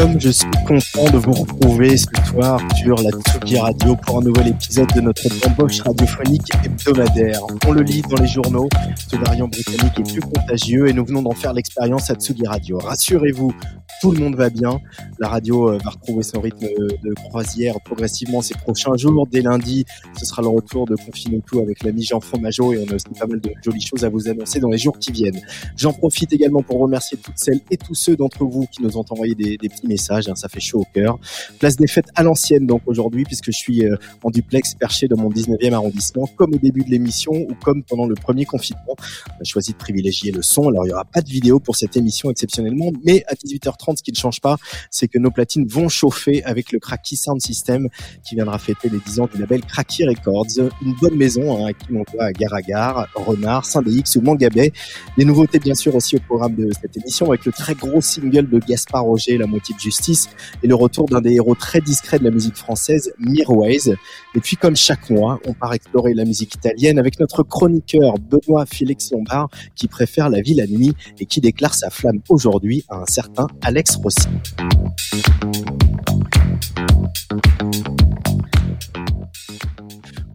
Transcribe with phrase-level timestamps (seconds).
[0.00, 4.22] Comme je suis content de vous retrouver ce soir sur la Tsugi Radio pour un
[4.22, 7.42] nouvel épisode de notre embauche radiophonique hebdomadaire.
[7.66, 11.20] On le lit dans les journaux, ce variant britannique est plus contagieux et nous venons
[11.20, 12.78] d'en faire l'expérience à Tsugi Radio.
[12.78, 13.52] Rassurez-vous,
[14.00, 14.80] tout le monde va bien.
[15.18, 19.26] La radio euh, va retrouver son rythme de croisière progressivement ces prochains jours.
[19.26, 19.84] Dès lundi,
[20.18, 23.08] ce sera le retour de Confine tout avec l'ami Jean Fromageau et on a aussi
[23.18, 25.42] pas mal de jolies choses à vous annoncer dans les jours qui viennent.
[25.76, 29.04] J'en profite également pour remercier toutes celles et tous ceux d'entre vous qui nous ont
[29.10, 30.28] envoyé des, des petits messages.
[30.28, 31.18] hein, ça fait chaud au cœur.
[31.58, 35.16] Place des fêtes à l'ancienne donc aujourd'hui puisque je suis euh, en duplex perché dans
[35.16, 38.94] mon 19e arrondissement comme au début de l'émission ou comme pendant le premier confinement.
[39.36, 40.68] On a choisi de privilégier le son.
[40.68, 44.02] Alors il n'y aura pas de vidéo pour cette émission exceptionnellement, mais à 18h30 ce
[44.02, 44.56] qui ne change pas,
[44.90, 47.88] c'est que nos platines vont chauffer avec le Cracky Sound System
[48.24, 50.46] qui viendra fêter les 10 ans du label Cracky Records.
[50.82, 54.20] Une bonne maison hein, à qui on doit à Gare à Gare, Renard, Saint-Dix ou
[54.22, 54.72] Mangabé.
[55.16, 58.48] Des nouveautés bien sûr aussi au programme de cette émission avec le très gros single
[58.48, 60.28] de Gaspard Roger, La moitié justice,
[60.62, 63.96] et le retour d'un des héros très discrets de la musique française, Mirwais.
[64.34, 68.66] Et puis comme chaque mois, on part explorer la musique italienne avec notre chroniqueur Benoît
[68.66, 72.96] Félix Lombard qui préfère la vie la nuit et qui déclare sa flamme aujourd'hui à
[72.96, 74.28] un certain Alex Rossi.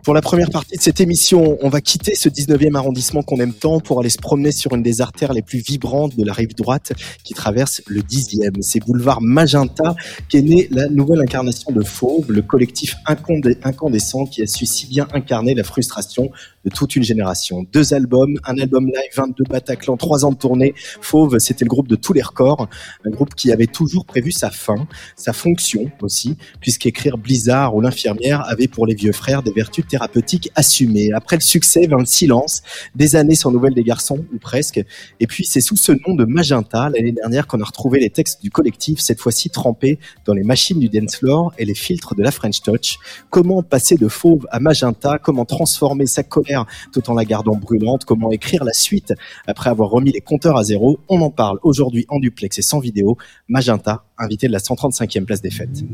[0.05, 3.55] Pour la première partie de cette émission, on va quitter ce 19e arrondissement qu'on aime
[3.55, 6.53] tant pour aller se promener sur une des artères les plus vibrantes de la rive
[6.53, 6.93] droite
[7.23, 8.61] qui traverse le 10e.
[8.61, 9.95] C'est boulevard Magenta
[10.29, 15.07] qu'est née la nouvelle incarnation de Fauve, le collectif incandescent qui a su si bien
[15.11, 16.29] incarner la frustration
[16.65, 17.65] de toute une génération.
[17.73, 20.75] Deux albums, un album live, 22 Bataclan, trois ans de tournée.
[21.01, 22.67] Fauve, c'était le groupe de tous les records,
[23.05, 28.47] un groupe qui avait toujours prévu sa fin, sa fonction aussi, puisqu'écrire Blizzard ou l'infirmière
[28.47, 31.11] avait pour les vieux frères des vertus thérapeutiques assumées.
[31.13, 32.63] Après le succès vint le silence,
[32.95, 34.83] des années sans nouvelles des garçons, ou presque.
[35.21, 38.41] Et puis c'est sous ce nom de Magenta, l'année dernière, qu'on a retrouvé les textes
[38.41, 42.23] du collectif, cette fois-ci trempés dans les machines du dance floor et les filtres de
[42.23, 42.97] la French Touch.
[43.29, 45.17] Comment passer de Fauve à Magenta?
[45.17, 48.03] Comment transformer sa colère tout en la gardant brûlante?
[48.03, 49.13] Comment écrire la suite
[49.47, 50.99] après avoir remis les compteurs à zéro?
[51.07, 53.17] On en parle aujourd'hui en duplex et sans vidéo.
[53.47, 55.85] Magenta, invité de la 135e place des fêtes.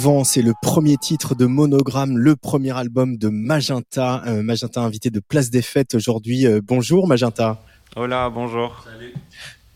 [0.00, 4.22] Avant, c'est le premier titre de Monogramme, le premier album de Magenta.
[4.26, 6.46] Euh, Magenta invité de Place des Fêtes aujourd'hui.
[6.46, 7.62] Euh, bonjour Magenta.
[7.96, 8.82] Hola, bonjour.
[8.90, 9.12] Salut.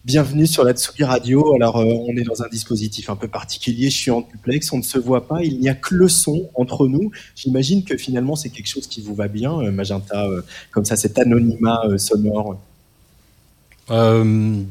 [0.06, 1.54] Bienvenue sur la Tsugi Radio.
[1.56, 3.90] Alors, euh, on est dans un dispositif un peu particulier.
[3.90, 5.42] Je suis en duplex, on ne se voit pas.
[5.42, 7.10] Il n'y a que le son entre nous.
[7.36, 10.26] J'imagine que finalement, c'est quelque chose qui vous va bien, Magenta,
[10.70, 12.56] comme ça, cet anonymat sonore.
[13.90, 14.62] Euh,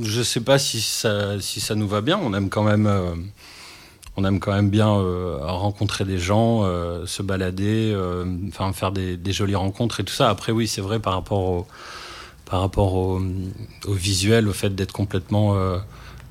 [0.00, 2.18] je sais pas si ça, si ça nous va bien.
[2.22, 2.88] On aime quand même
[4.18, 8.90] on aime quand même bien euh, rencontrer des gens, euh, se balader, euh, enfin faire
[8.90, 10.28] des, jolies rencontres et tout ça.
[10.28, 11.64] Après, oui, c'est vrai par rapport
[12.94, 13.22] au,
[13.88, 15.56] visuel, au fait d'être complètement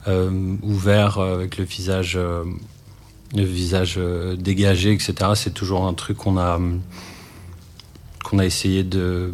[0.06, 2.20] ouvert avec le visage,
[4.38, 5.14] dégagé, etc.
[5.36, 6.60] C'est toujours un truc qu'on a
[8.44, 9.32] essayé de,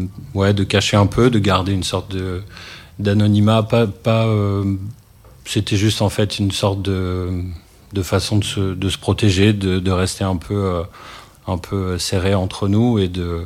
[0.69, 2.15] cacher un peu, de garder une sorte
[2.99, 3.63] d'anonymat.
[3.63, 3.87] Pas
[5.45, 7.43] c'était juste en fait une sorte de
[7.93, 10.83] de façon de se, de se protéger, de, de, rester un peu, euh,
[11.47, 13.45] un peu serré entre nous et de,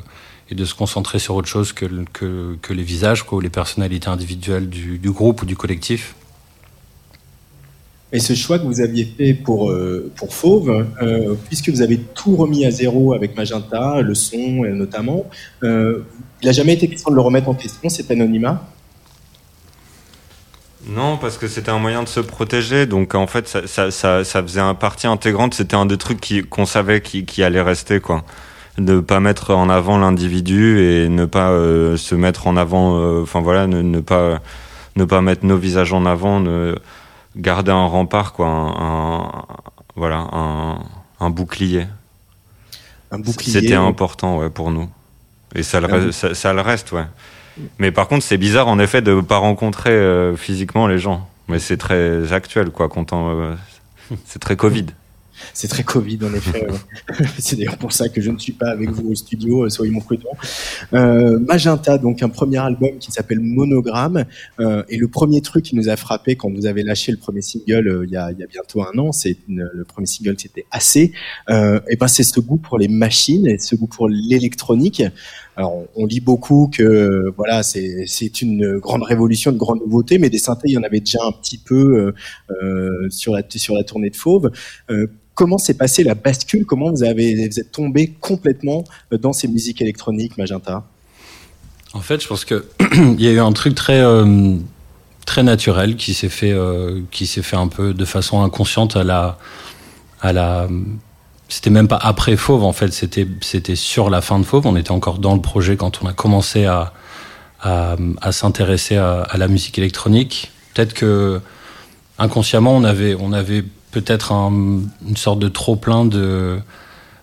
[0.49, 4.07] et de se concentrer sur autre chose que, que, les visages, quoi, ou les personnalités
[4.07, 6.15] individuelles du, du, groupe ou du collectif.
[8.13, 11.99] Et ce choix que vous aviez fait pour, euh, pour Fauve, euh, puisque vous avez
[11.99, 15.25] tout remis à zéro avec Magenta, le son notamment,
[15.61, 18.65] il n'a jamais été question de le remettre en question, cet anonymat
[20.89, 22.85] non, parce que c'était un moyen de se protéger.
[22.85, 25.53] Donc en fait, ça, ça, ça, ça faisait un partie intégrante.
[25.53, 28.23] C'était un des trucs qu'on savait qui, qui, allait rester, quoi.
[28.77, 32.97] Ne pas mettre en avant l'individu et ne pas euh, se mettre en avant.
[32.97, 34.39] Euh, enfin voilà, ne, ne, pas
[34.95, 36.77] ne pas mettre nos visages en avant, ne
[37.35, 38.47] garder un rempart, quoi.
[38.47, 39.31] Un,
[39.95, 40.79] voilà, un,
[41.19, 41.87] un bouclier.
[43.11, 43.53] Un bouclier.
[43.61, 44.89] C'était important, ouais, pour nous.
[45.55, 47.05] Et ça le, ça, ça le reste, ouais.
[47.79, 51.27] Mais par contre, c'est bizarre en effet de ne pas rencontrer euh, physiquement les gens.
[51.47, 52.89] Mais c'est très actuel, quoi.
[53.13, 53.55] Euh,
[54.25, 54.87] c'est très Covid.
[55.53, 56.67] C'est très Covid, en effet.
[57.37, 59.91] c'est d'ailleurs pour ça que je ne suis pas avec vous au studio, euh, soyez
[59.91, 60.35] mon prudents.
[60.93, 64.25] Euh, Magenta, donc un premier album qui s'appelle Monogramme.
[64.89, 68.05] Et le premier truc qui nous a frappé quand vous avez lâché le premier single
[68.05, 71.13] il, y a, il y a bientôt un an, c'est le premier single c'était assez.
[71.49, 75.03] et ben c'est ce goût pour les machines et ce goût pour l'électronique.
[75.57, 80.37] Alors, on, lit beaucoup que voilà, c'est une grande révolution, une grande nouveauté, mais des
[80.37, 82.13] synthés, il y en avait déjà un petit peu
[82.51, 84.51] euh, sur la sur la tournée de Fauve.
[84.91, 86.67] Euh, comment s'est passée la bascule?
[86.67, 90.85] Comment vous avez vous êtes tombé complètement euh, dans ces musiques électroniques, Magenta?
[91.93, 92.67] En fait, je pense que
[93.17, 94.03] il y a eu un truc très
[95.25, 96.55] très naturel qui s'est fait
[97.09, 99.39] qui s'est fait un peu de façon inconsciente à la
[100.21, 100.67] à la
[101.49, 104.65] c'était même pas après Fauve en fait, c'était c'était sur la fin de Fauve.
[104.65, 106.93] On était encore dans le projet quand on a commencé à
[107.61, 110.51] à, s'intéresser à, la musique électronique.
[110.73, 111.41] Peut-être que
[112.19, 114.51] inconsciemment on avait on avait peut-être un,
[115.07, 116.59] une sorte de trop plein de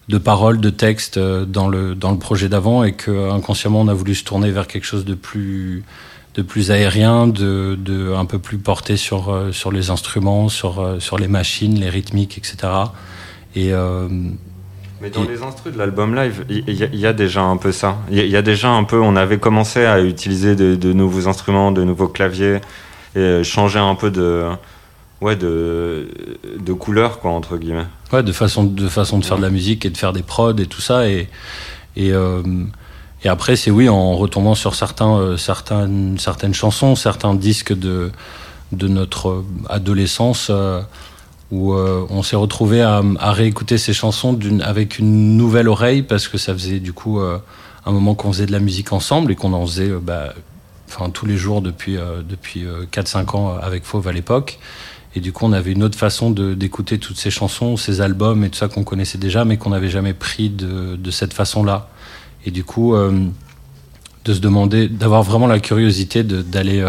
[0.09, 3.89] de paroles, de textes euh, dans le dans le projet d'avant et que inconsciemment on
[3.89, 5.85] a voulu se tourner vers quelque chose de plus
[6.35, 10.81] de plus aérien, de, de un peu plus porté sur euh, sur les instruments, sur
[10.81, 12.73] euh, sur les machines, les rythmiques, etc.
[13.55, 14.09] Et euh,
[15.01, 17.99] mais dans les instrus de l'album live, il y, y, a déjà un peu ça.
[18.11, 21.29] Il y, y, a déjà un peu, on avait commencé à utiliser de, de, nouveaux
[21.29, 22.61] instruments, de nouveaux claviers,
[23.15, 24.49] et changer un peu de,
[25.21, 26.09] ouais, de,
[26.59, 27.87] de couleur, quoi, entre guillemets.
[28.13, 30.57] Ouais, de façon de, façon de faire de la musique et de faire des prods
[30.57, 31.09] et tout ça.
[31.09, 31.29] Et,
[31.97, 32.43] et, euh,
[33.25, 38.11] et après, c'est oui, en retombant sur certains, euh, certaines, certaines chansons, certains disques de,
[38.73, 40.49] de notre adolescence.
[40.51, 40.83] Euh,
[41.55, 46.37] où euh, on s'est retrouvé à, réécouter ces chansons avec une nouvelle oreille parce que
[46.37, 47.39] ça faisait du coup euh,
[47.87, 50.35] un moment qu'on faisait de la musique ensemble et qu'on en faisait euh, bah,
[51.13, 51.97] tous les jours depuis
[52.29, 54.59] depuis 4-5 ans avec Fauve à l'époque.
[55.17, 58.51] Et du coup on avait une autre façon d'écouter toutes ces chansons ces albums et
[58.51, 61.89] tout ça qu'on connaissait déjà mais qu'on n'avait jamais pris de, de, cette façon là
[62.47, 66.85] et du coup de se demander d'avoir vraiment la curiosité d'aller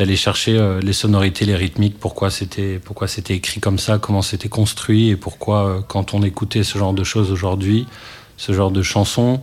[0.00, 4.22] d'aller chercher euh, les sonorités, les rythmiques, pourquoi c'était pourquoi c'était écrit comme ça, comment
[4.22, 7.86] c'était construit et pourquoi euh, quand on écoutait ce genre de choses aujourd'hui,
[8.38, 9.42] ce genre de chansons,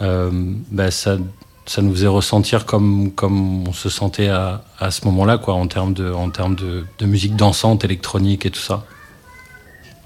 [0.00, 0.30] euh,
[0.70, 1.18] bah, ça
[1.66, 5.66] ça nous faisait ressentir comme comme on se sentait à, à ce moment-là quoi en
[5.66, 8.86] termes de en termes de, musique dansante, électronique et tout ça.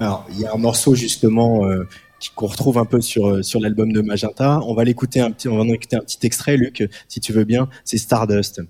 [0.01, 1.61] Alors il y a un morceau justement
[2.35, 4.59] qu'on retrouve un peu sur sur l'album de Magenta.
[4.65, 7.45] On va l'écouter un petit on va écouter un petit extrait Luc si tu veux
[7.45, 7.69] bien.
[7.85, 8.61] C'est Stardust.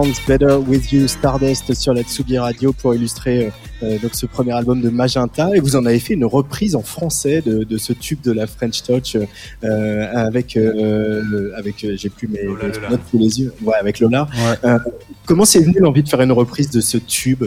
[0.00, 3.52] Sounds Better With You Stardust sur la Tsugi Radio pour illustrer
[3.82, 5.50] euh, donc ce premier album de Magenta.
[5.54, 8.46] Et vous en avez fait une reprise en français de, de ce tube de la
[8.46, 13.52] French Touch euh, avec euh, avec j'ai plus mes, notes sous les yeux.
[13.62, 14.26] Ouais avec Lola.
[14.62, 14.78] Ouais.
[15.26, 17.44] comment c'est venu l'envie de faire une reprise de ce tube?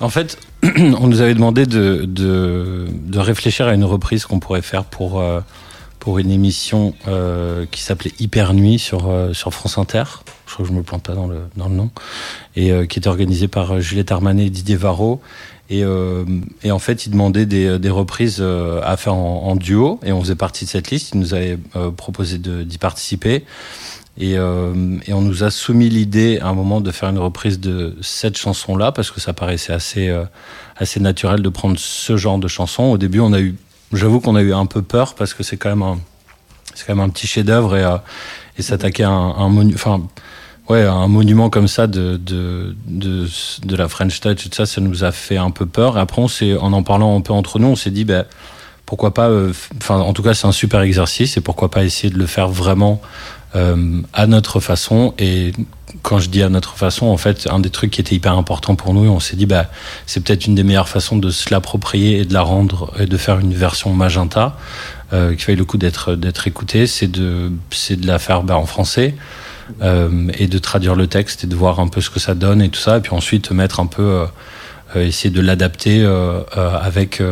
[0.00, 4.62] En fait on nous avait demandé de, de, de réfléchir à une reprise qu'on pourrait
[4.62, 5.22] faire pour
[6.08, 10.04] pour une émission euh, qui s'appelait Hyper Nuit sur, euh, sur France Inter.
[10.46, 11.90] Je crois que je me plante pas dans le, dans le nom.
[12.56, 15.20] Et euh, qui était organisée par Juliette Armanet et Didier Varro.
[15.68, 15.80] Et,
[16.62, 20.00] et en fait, il demandait des, des reprises à faire en, duo.
[20.02, 21.10] Et on faisait partie de cette liste.
[21.12, 21.58] Il nous avait
[21.94, 23.44] proposé d'y participer.
[24.16, 24.38] Et, et,
[25.12, 28.92] on nous a soumis l'idée à un moment de faire une reprise de cette chanson-là,
[28.92, 30.10] parce que ça paraissait assez,
[30.74, 32.84] assez naturel de prendre ce genre de chanson.
[32.84, 33.54] Au début, on a eu
[33.92, 35.98] J'avoue qu'on a eu un peu peur parce que c'est quand même un,
[36.74, 37.96] c'est quand même un petit chef-d'œuvre et, euh,
[38.58, 40.02] et s'attaquer à un, monument, enfin,
[40.68, 45.04] ouais, un monument comme ça de, de, de, la French Touch tout ça, ça nous
[45.04, 45.96] a fait un peu peur.
[45.96, 46.28] Après, on
[46.60, 48.24] en en parlant un peu entre nous, on s'est dit, ben,
[48.84, 52.12] pourquoi pas, euh, enfin, en tout cas, c'est un super exercice et pourquoi pas essayer
[52.12, 53.00] de le faire vraiment
[53.54, 55.14] euh, à notre façon.
[55.18, 55.52] Et
[56.02, 58.74] quand je dis à notre façon, en fait, un des trucs qui était hyper important
[58.74, 59.66] pour nous, on s'est dit, bah,
[60.06, 63.16] c'est peut-être une des meilleures façons de se l'approprier et de la rendre et de
[63.16, 64.56] faire une version magenta
[65.12, 68.56] euh, qui fait le coup d'être d'être écoutée, c'est de c'est de la faire bah,
[68.56, 69.14] en français.
[69.82, 72.62] Euh, et de traduire le texte et de voir un peu ce que ça donne
[72.62, 74.26] et tout ça et puis ensuite mettre un peu euh,
[74.96, 77.22] euh essayer de l'adapter euh, avec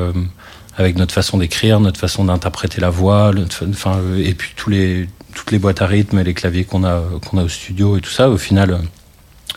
[0.77, 3.33] avec notre façon d'écrire notre façon d'interpréter la voix
[3.71, 7.03] enfin et puis tous les toutes les boîtes à rythme et les claviers qu'on a,
[7.29, 8.81] qu'on a au studio et tout ça, au final,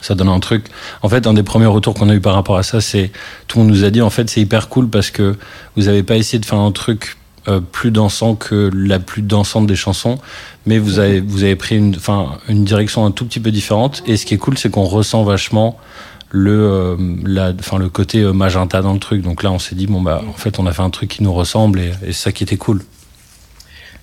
[0.01, 0.65] ça donne un truc.
[1.01, 3.11] En fait, un des premiers retours qu'on a eu par rapport à ça, c'est
[3.47, 5.37] tout le monde nous a dit en fait c'est hyper cool parce que
[5.75, 7.17] vous avez pas essayé de faire un truc
[7.47, 10.19] euh, plus dansant que la plus dansante des chansons,
[10.65, 14.03] mais vous avez vous avez pris une enfin une direction un tout petit peu différente.
[14.05, 15.77] Et ce qui est cool, c'est qu'on ressent vachement
[16.29, 19.21] le euh, la enfin le côté euh, magenta dans le truc.
[19.21, 21.23] Donc là, on s'est dit bon bah en fait on a fait un truc qui
[21.23, 22.83] nous ressemble et c'est ça qui était cool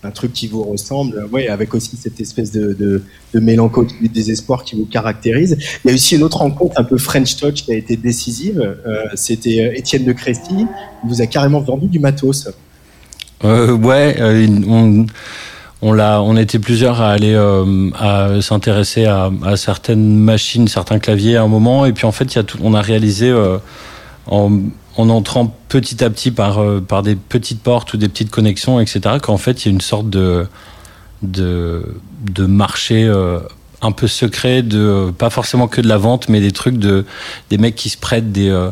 [0.06, 3.02] un truc qui vous ressemble, ouais, avec aussi cette espèce de, de,
[3.34, 5.58] de mélancolie, de désespoir qui vous caractérise.
[5.84, 8.60] Il y a aussi une autre rencontre un peu French Touch qui a été décisive.
[8.60, 12.48] Euh, C'était euh, Étienne de Crécy, qui vous a carrément vendu du matos.
[13.44, 15.06] Euh, ouais, euh, on,
[15.82, 17.34] on on était plusieurs à aller
[17.98, 22.44] à s'intéresser à, certaines machines, certains claviers à un moment, et puis en fait, il
[22.62, 23.32] on a réalisé
[24.26, 24.50] en
[24.96, 28.80] en entrant petit à petit par, euh, par des petites portes ou des petites connexions,
[28.80, 30.46] etc., qu'en fait, il y a une sorte de,
[31.22, 31.82] de,
[32.22, 33.40] de marché euh,
[33.82, 37.04] un peu secret, de, pas forcément que de la vente, mais des trucs de,
[37.50, 38.70] des mecs qui se prêtent des, euh,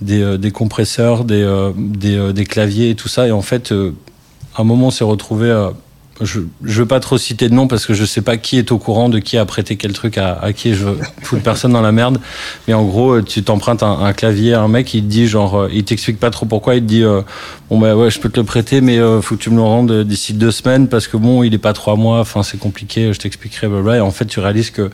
[0.00, 3.26] des, des, compresseurs, des, des, des, claviers et tout ça.
[3.26, 5.70] Et en fait, à un moment, on s'est retrouvé
[6.20, 8.72] je, je veux pas trop citer de nom parce que je sais pas qui est
[8.72, 10.88] au courant de qui a prêté quel truc à, à qui je
[11.22, 12.18] fous personne dans la merde.
[12.66, 15.62] Mais en gros, tu t'empruntes un, un, clavier à un mec, il te dit genre,
[15.62, 17.22] euh, il t'explique pas trop pourquoi, il te dit, euh,
[17.68, 19.62] bon bah ouais, je peux te le prêter, mais euh, faut que tu me le
[19.62, 23.12] rendes d'ici deux semaines parce que bon, il est pas trois mois, enfin c'est compliqué,
[23.12, 23.98] je t'expliquerai, blablabla.
[23.98, 24.90] Et en fait, tu réalises que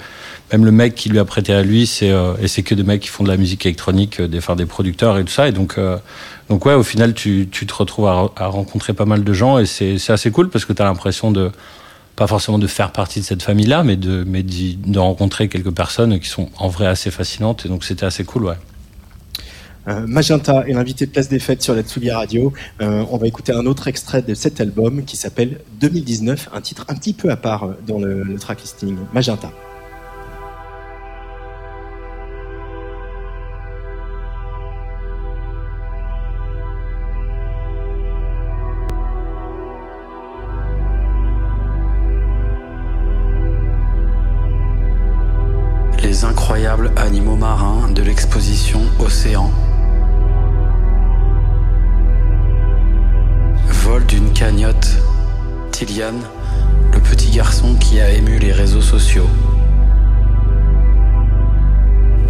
[0.52, 2.12] même le mec qui lui a prêté à lui, c'est
[2.42, 5.16] et c'est que des mecs qui font de la musique électronique, des, faire des producteurs
[5.18, 5.48] et tout ça.
[5.48, 5.78] Et donc
[6.48, 9.66] donc ouais, au final, tu, tu te retrouves à, rencontrer pas mal de gens et
[9.66, 11.50] c'est assez cool parce que tu as l'impression de
[12.16, 16.20] pas forcément de faire partie de cette famille-là, mais de mais de rencontrer quelques personnes
[16.20, 18.56] qui sont en vrai assez fascinantes et donc c'était assez cool, ouais.
[19.88, 22.52] Euh, Magenta est l'invité de Place des Fêtes sur la Tsugi Radio.
[22.80, 26.84] Euh, on va écouter un autre extrait de cet album qui s'appelle 2019, un titre
[26.88, 28.96] un petit peu à part dans le, le track listing.
[29.12, 29.50] Magenta.
[53.84, 54.98] Vol d'une cagnotte,
[55.70, 56.20] Tiliane,
[56.92, 59.28] le petit garçon qui a ému les réseaux sociaux.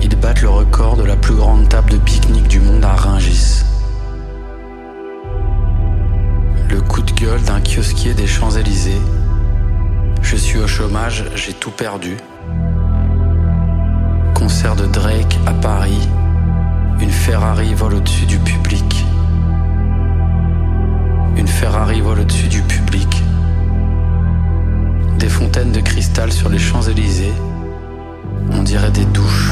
[0.01, 3.65] Ils battent le record de la plus grande table de pique-nique du monde à Ringis.
[6.71, 9.03] Le coup de gueule d'un kiosquier des Champs-Élysées.
[10.23, 12.17] Je suis au chômage, j'ai tout perdu
[14.43, 16.09] concert de Drake à Paris,
[17.03, 19.05] une Ferrari vole au-dessus du public.
[21.37, 23.23] Une Ferrari vole au-dessus du public.
[25.19, 27.33] Des fontaines de cristal sur les Champs-Élysées,
[28.53, 29.51] on dirait des douches.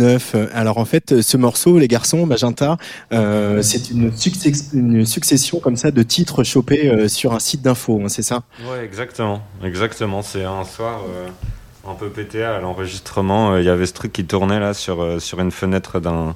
[0.00, 0.36] 2019.
[0.54, 2.76] Alors en fait, ce morceau, les garçons, Magenta,
[3.12, 4.12] euh, c'est une,
[5.06, 8.42] succession comme ça de titres chopés euh, sur un site d'info, hein, c'est ça?
[8.70, 10.22] Ouais, exactement, exactement.
[10.22, 11.28] C'est un soir euh,
[11.90, 13.56] un peu pété à l'enregistrement.
[13.56, 16.34] Il y avait ce truc qui tournait là sur sur une fenêtre d'un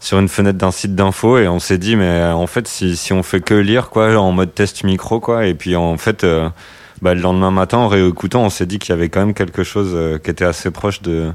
[0.00, 3.12] sur une fenêtre d'un site d'info et on s'est dit mais en fait si, si
[3.12, 6.24] on fait que lire quoi en mode test micro quoi et puis en fait
[7.00, 9.64] bah, le lendemain matin en réécoutant on s'est dit qu'il y avait quand même quelque
[9.64, 11.32] chose qui était assez proche de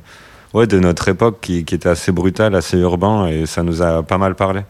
[0.53, 4.03] ouais, de notre époque qui, qui, était assez brutal, assez urbain, et ça nous a
[4.03, 4.61] pas mal parlé.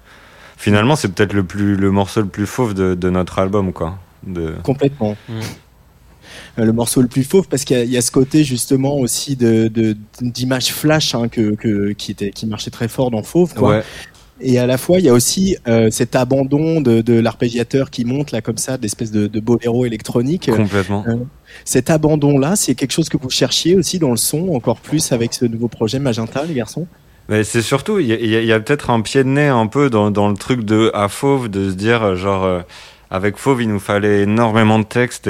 [0.58, 3.98] Finalement, c'est peut-être le, plus, le morceau le plus fauve de, de notre album, quoi.
[4.24, 4.56] De...
[4.63, 5.17] Complètement.
[5.28, 5.39] Mm.
[6.60, 9.36] Euh, le morceau le plus fauve parce qu'il y, y, a ce côté justement aussi
[9.36, 9.70] de
[10.22, 13.70] d'image flash hein, que, que, qui était qui marchait très fort dans Fauve quoi.
[13.70, 13.84] Ouais.
[14.43, 18.06] Et à la fois, il y a aussi euh, cet abandon de, de l'arpégiateur qui
[18.06, 20.49] monte là comme ça, d'espèce de, de boléro électronique.
[20.54, 21.04] Complètement.
[21.08, 21.17] Euh,
[21.65, 25.34] cet abandon-là, c'est quelque chose que vous cherchiez aussi dans le son, encore plus avec
[25.34, 26.88] ce nouveau projet Magenta, les garçons?
[27.43, 30.36] C'est surtout, il y a, peut-être un pied de nez un peu dans, dans le
[30.36, 32.60] truc de à Fauve, de se dire euh, genre euh,
[33.10, 35.30] avec Fauve il nous fallait énormément de texte,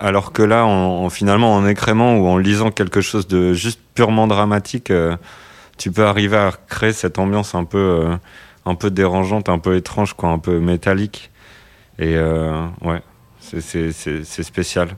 [0.00, 4.26] alors que là, en, finalement en écrémant ou en lisant quelque chose de juste purement
[4.26, 4.92] dramatique,
[5.76, 8.06] tu peux arriver à créer cette ambiance un peu
[8.64, 11.30] un peu dérangeante, un peu étrange, quoi, un peu métallique.
[11.98, 12.16] Et
[12.82, 13.02] ouais,
[13.40, 14.96] c'est spécial.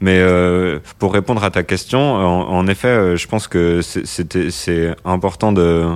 [0.00, 5.52] Mais euh, pour répondre à ta question, en, effet, euh, je pense que c'est important
[5.52, 5.86] de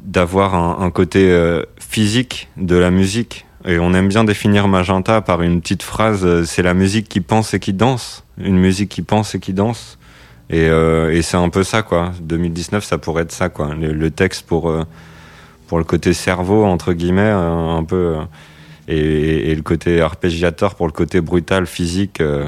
[0.00, 3.44] d'avoir un, un, côté euh, physique de la musique.
[3.66, 7.20] Et on aime bien définir Magenta par une petite phrase, euh, c'est la musique qui
[7.20, 8.24] pense et qui danse.
[8.38, 9.98] Une musique qui pense et qui danse.
[10.52, 12.12] Et, et c'est un peu ça, quoi.
[12.20, 13.74] 2019, ça pourrait être ça, quoi.
[13.74, 14.74] Le, le texte pour,
[15.68, 18.16] pour le côté cerveau, entre guillemets, un peu
[18.90, 22.20] et, et, le côté arpégiateur pour le côté brutal, physique.
[22.20, 22.46] Euh.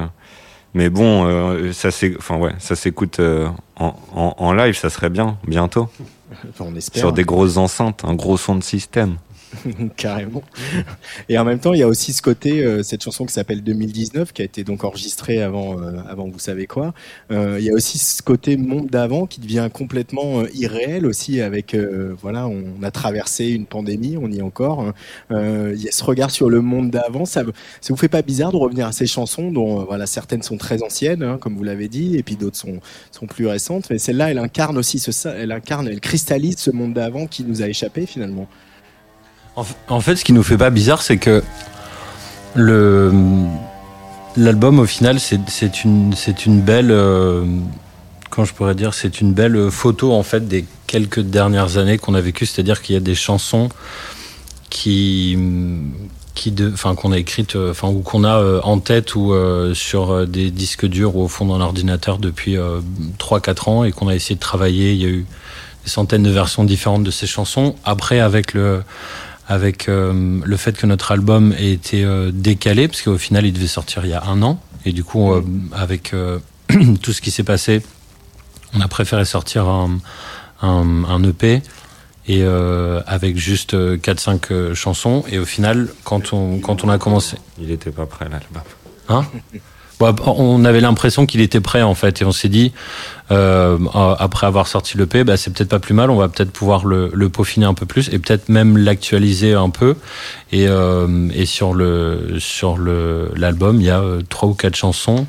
[0.73, 5.89] mais bon, euh, ça ouais, s'écoute euh, en, en, en, live, ça serait bien bientôt.
[6.59, 6.99] On espère.
[6.99, 9.17] Sur des grosses enceintes, un gros son de système.
[9.97, 10.43] Carrément.
[11.29, 13.63] Et en même temps, il y a aussi ce côté, euh, cette chanson qui s'appelle
[13.63, 16.93] 2019, qui a été donc enregistrée avant, euh, avant vous savez quoi.
[17.31, 21.75] Euh, il y a aussi ce côté monde d'avant qui devient complètement irréel aussi avec,
[22.21, 24.81] voilà, on a traversé une pandémie, on y est encore.
[24.81, 24.93] Hein.
[25.29, 27.25] il y a ce regard sur le monde d'avant.
[27.25, 27.43] Ça,
[27.81, 30.83] ça vous fait pas bizarre de revenir à ces chansons dont, voilà, certaines sont très
[30.83, 32.79] anciennes, hein, comme vous l'avez dit, et puis d'autres sont,
[33.27, 33.89] plus récentes.
[33.89, 37.67] Mais celle-là, elle incarne aussi elle incarne, elle cristallise ce monde d'avant qui nous a
[37.67, 38.47] échappé finalement.
[39.55, 41.43] En fait, ce qui nous fait pas bizarre, c'est que
[42.55, 43.11] le
[44.35, 47.45] l'album, au final, c'est une c'est une belle euh,
[48.43, 52.21] je pourrais dire, c'est une belle photo en fait des quelques dernières années qu'on a
[52.21, 52.47] vécues.
[52.47, 53.69] C'est-à-dire qu'il y a des chansons
[54.71, 55.37] qui
[56.33, 59.75] qui enfin qu'on a écrites, euh, enfin ou qu'on a euh, en tête ou euh,
[59.75, 62.57] sur des disques durs ou au fond d'un ordinateur depuis
[63.19, 64.93] 3-4 ans et qu'on a essayé de travailler.
[64.93, 65.25] Il y a eu
[65.83, 67.75] des centaines de versions différentes de ces chansons.
[67.85, 68.81] Après, avec le
[69.47, 73.53] avec euh, le fait que notre album ait été euh, décalé, parce qu'au final, il
[73.53, 74.61] devait sortir il y a un an.
[74.85, 76.13] Et du coup, euh, avec
[77.01, 77.81] tout ce qui s'est passé,
[78.73, 79.99] on a préféré sortir un,
[80.61, 81.61] un, un EP
[82.25, 85.25] et avec juste 4-5 chansons.
[85.29, 87.35] Et au final, quand on, quand on a commencé.
[87.59, 88.63] Il était pas prêt, l'album.
[89.09, 89.25] Hein?
[90.25, 92.73] on avait l'impression qu'il était prêt en fait et on s'est dit
[93.31, 93.77] euh,
[94.19, 96.85] après avoir sorti le P, bah, c'est peut-être pas plus mal, on va peut-être pouvoir
[96.85, 99.95] le, le, peaufiner un peu plus et peut-être même l'actualiser un peu.
[100.51, 104.75] Et, euh, et sur le sur le l'album, il y a euh, trois ou quatre
[104.75, 105.25] chansons.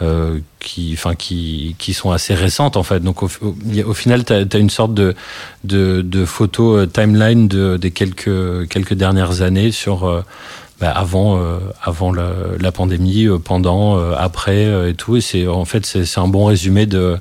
[0.00, 3.00] Euh, qui, qui, qui sont assez récentes en fait.
[3.00, 3.28] Donc au,
[3.84, 5.16] au, final, tu as, une sorte de,
[5.64, 10.24] de, de photo euh, timeline de, des quelques, quelques dernières années sur
[10.80, 15.16] bah, avant, euh, avant la, la pandémie, euh, pendant, euh, après et tout.
[15.16, 17.18] Et c'est en fait c'est un bon résumé de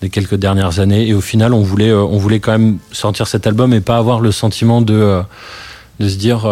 [0.00, 1.08] des quelques dernières années.
[1.08, 4.20] Et au final, on voulait on voulait quand même sortir cet album et pas avoir
[4.20, 5.22] le sentiment de
[5.98, 6.46] de se dire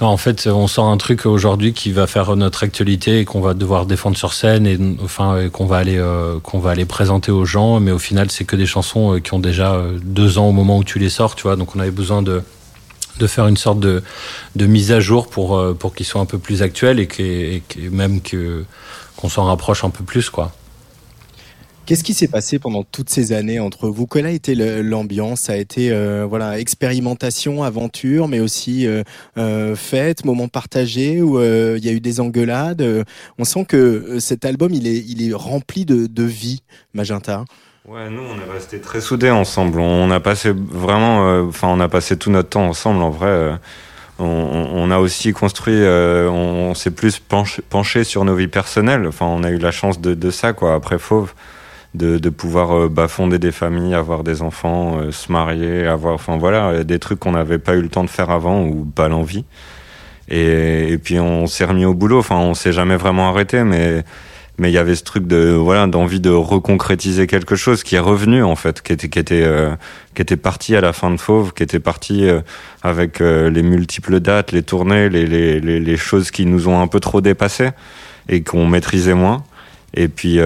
[0.00, 3.52] en fait, on sort un truc aujourd'hui qui va faire notre actualité et qu'on va
[3.52, 6.00] devoir défendre sur scène et enfin qu'on va aller
[6.42, 7.80] qu'on va aller présenter aux gens.
[7.80, 10.84] Mais au final, c'est que des chansons qui ont déjà deux ans au moment où
[10.84, 11.56] tu les sors, tu vois.
[11.56, 12.42] Donc, on avait besoin de
[13.18, 14.02] de faire une sorte de,
[14.56, 17.88] de mise à jour pour, euh, pour qu'ils soient un peu plus actuels et, que,
[17.90, 18.64] même que,
[19.16, 20.30] qu'on s'en rapproche un peu plus.
[20.30, 20.52] quoi.
[21.86, 24.06] Qu'est-ce qui s'est passé pendant toutes ces années entre vous?
[24.06, 25.40] Quelle a été l'ambiance?
[25.40, 31.82] Ça a été euh, voilà expérimentation, aventure, mais aussi euh, fête, moment partagé où il
[31.82, 32.84] y a eu des engueulades?
[33.38, 36.60] On sent que cet album il est il est rempli de, de vie,
[36.92, 37.46] Magenta.
[37.88, 39.80] Ouais, nous, on est resté très soudés ensemble.
[39.80, 43.02] On a passé vraiment, euh, enfin, on a passé tout notre temps ensemble.
[43.02, 43.56] En vrai, euh,
[44.18, 49.06] on, a aussi construit, euh, on, s'est plus penché, sur nos vies personnelles.
[49.06, 50.74] Enfin, on a eu la chance de, ça, quoi.
[50.74, 51.32] Après Fauve,
[51.94, 56.84] de, de pouvoir bah, fonder des familles, avoir des enfants, se marier, avoir, enfin voilà,
[56.84, 59.46] des trucs qu'on n'avait pas eu le temps de faire avant ou pas l'envie.
[60.28, 62.18] Et, et puis on s'est remis au boulot.
[62.18, 64.04] Enfin, on s'est jamais vraiment arrêté, mais
[64.58, 68.00] mais il y avait ce truc de voilà d'envie de reconcrétiser quelque chose qui est
[68.00, 69.74] revenu en fait qui était qui était euh,
[70.14, 72.40] qui était parti à la fin de Fauve qui était parti euh,
[72.82, 76.88] avec euh, les multiples dates les tournées les, les, les, choses qui nous ont un
[76.88, 77.70] peu trop dépassé
[78.28, 79.44] et qu'on maîtrisait moins.
[79.94, 80.38] Et puis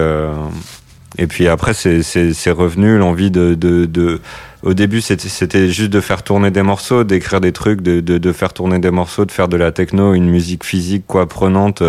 [1.17, 4.21] et puis après c'est c'est revenu l'envie de, de, de
[4.61, 8.17] au début c'était c'était juste de faire tourner des morceaux d'écrire des trucs de, de
[8.17, 11.83] de faire tourner des morceaux de faire de la techno une musique physique quoi prenante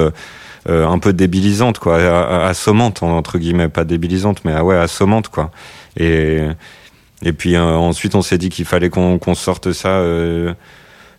[0.68, 5.50] euh, un peu débilisante, quoi, assommante entre guillemets, pas débilisante, mais ah ouais, assommante, quoi.
[5.96, 6.40] Et
[7.22, 10.54] et puis euh, ensuite, on s'est dit qu'il fallait qu'on qu'on sorte ça euh,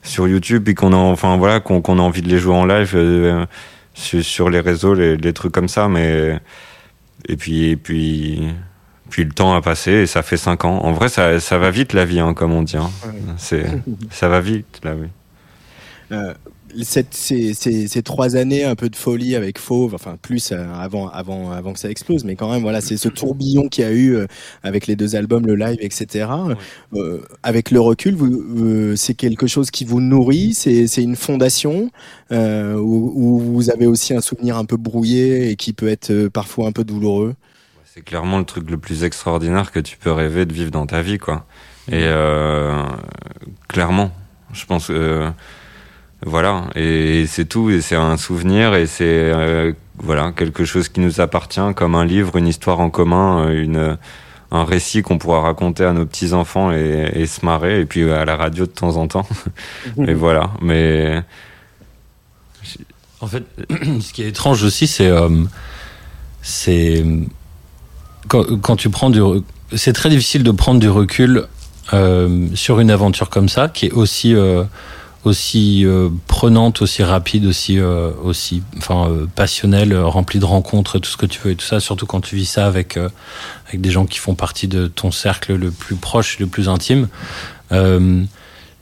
[0.03, 2.65] sur YouTube, et qu'on a, enfin voilà, qu'on qu'on a envie de les jouer en
[2.65, 3.47] live
[3.93, 6.39] sur, sur, les réseaux, les, les, trucs comme ça, mais
[7.29, 8.47] et puis et puis
[9.09, 10.79] puis le temps a passé et ça fait cinq ans.
[10.79, 12.77] En vrai, ça, ça va vite la vie, hein, comme on dit.
[12.77, 12.89] Hein.
[13.37, 13.65] C'est,
[14.09, 15.09] ça va vite la vie.
[16.83, 20.65] Cette, ces, ces, ces, trois années un peu de folie avec Fauve, enfin plus euh,
[20.73, 23.87] avant, avant, avant que ça explose, mais quand même, voilà, c'est ce tourbillon qu'il y
[23.87, 24.27] a eu euh,
[24.63, 26.27] avec les deux albums, le live, etc.
[26.93, 31.91] Euh, avec le recul, vous, c'est quelque chose qui vous nourrit, c'est une fondation
[32.31, 36.27] euh, où, où, vous avez aussi un souvenir un peu brouillé et qui peut être
[36.27, 37.35] parfois un peu douloureux?
[37.85, 41.01] C'est clairement le truc le plus extraordinaire que tu peux rêver de vivre dans ta
[41.01, 41.45] vie, quoi.
[41.91, 42.09] Et
[43.67, 44.11] clairement,
[44.53, 45.31] je pense que
[46.25, 50.99] voilà, et c'est tout, et c'est un souvenir, et c'est euh, voilà quelque chose qui
[50.99, 53.97] nous appartient, comme un livre, une histoire en commun, euh, une
[54.51, 58.09] un récit qu'on pourra raconter à nos petits enfants et, et, se marrer, et puis
[58.11, 59.27] à la radio de temps en temps.
[60.07, 61.23] et voilà, mais
[63.21, 63.43] en fait,
[64.01, 65.29] ce qui est étrange aussi, c'est euh,
[66.41, 67.03] c'est
[68.27, 69.21] quand, quand, tu prends du,
[69.75, 71.47] c'est très difficile de prendre du recul
[71.93, 74.63] euh, sur une aventure comme ça, qui est aussi euh,
[75.25, 80.99] aussi euh, prenante, aussi rapide, aussi, euh, aussi enfin, euh, passionnelle, euh, remplie de rencontres,
[80.99, 82.97] tout ce que tu veux et tout ça, surtout quand tu vis ça avec,
[83.67, 87.07] avec des gens qui font partie de ton cercle le plus proche, le plus intime.
[87.71, 88.27] tu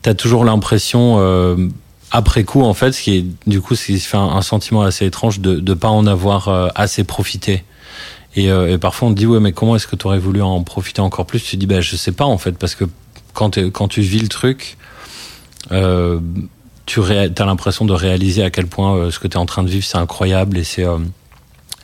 [0.09, 1.71] as toujours l'impression,
[2.11, 5.05] après coup, en fait, ce qui est, du coup, ce qui fait un, sentiment assez
[5.05, 7.63] étrange de ne pas en avoir assez profité.
[8.35, 10.61] Et, et, parfois, on te dit, ouais, mais comment est-ce que tu aurais voulu en
[10.63, 11.41] profiter encore plus?
[11.41, 12.85] Tu dis, bah, je sais pas, en fait, parce que
[13.33, 14.77] quand, quand tu vis le truc,
[15.71, 16.19] euh,
[16.85, 19.63] tu as l'impression de réaliser à quel point euh, ce que tu es en train
[19.63, 20.97] de vivre, c'est incroyable et c'est euh,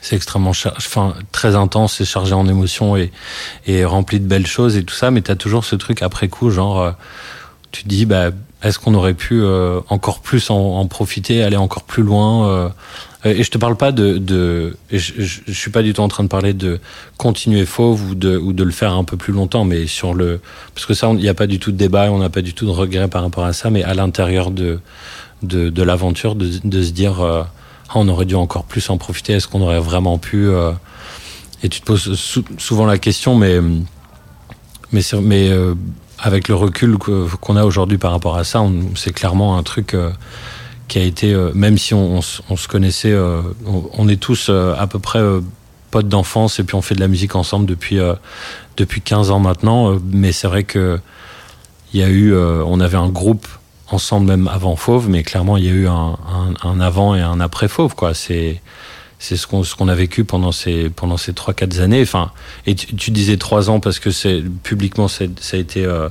[0.02, 3.12] c'est extrêmement enfin, très intense c'est chargé en émotions et,
[3.66, 6.28] et rempli de belles choses et tout ça, mais tu as toujours ce truc après
[6.28, 6.94] coup, genre,
[7.70, 8.30] tu te dis, bah,
[8.62, 9.44] est-ce qu'on aurait pu
[9.88, 12.68] encore plus en, en, profiter, aller encore plus loin euh,
[13.24, 16.24] et je te parle pas de, de je, je, suis pas du tout en train
[16.24, 16.80] de parler de
[17.18, 20.40] continuer fauve ou de, ou de le faire un peu plus longtemps, mais sur le,
[20.74, 22.54] parce que ça, il n'y a pas du tout de débat, on n'a pas du
[22.54, 24.80] tout de regret par rapport à ça, mais à l'intérieur de,
[25.42, 27.42] de, de l'aventure, de, de, se dire, euh,
[27.90, 30.72] ah, on aurait dû encore plus en profiter, est-ce qu'on aurait vraiment pu, euh,
[31.62, 32.18] et tu te poses
[32.56, 33.60] souvent la question, mais,
[34.92, 35.50] mais, mais
[36.18, 39.94] avec le recul qu'on a aujourd'hui par rapport à ça, c'est clairement un truc
[40.90, 43.16] qui a été, même si on, se connaissait,
[43.64, 45.22] on, est tous à peu près
[45.90, 47.98] potes d'enfance et puis on fait de la musique ensemble depuis
[48.76, 49.96] depuis 15 ans maintenant.
[50.12, 50.98] mais c'est vrai que
[51.94, 53.46] il y a eu, on avait un groupe
[53.92, 56.16] ensemble même avant Fauve, mais clairement il y a eu un,
[56.80, 58.14] avant et un après Fauve, quoi.
[58.14, 58.60] C'est
[59.18, 62.02] c'est ce qu'on ce qu'on a vécu pendant ces pendant ces trois quatre années.
[62.02, 62.32] Enfin,
[62.66, 66.08] et tu, disais trois ans parce que c'est publiquement ça a été euh, euh,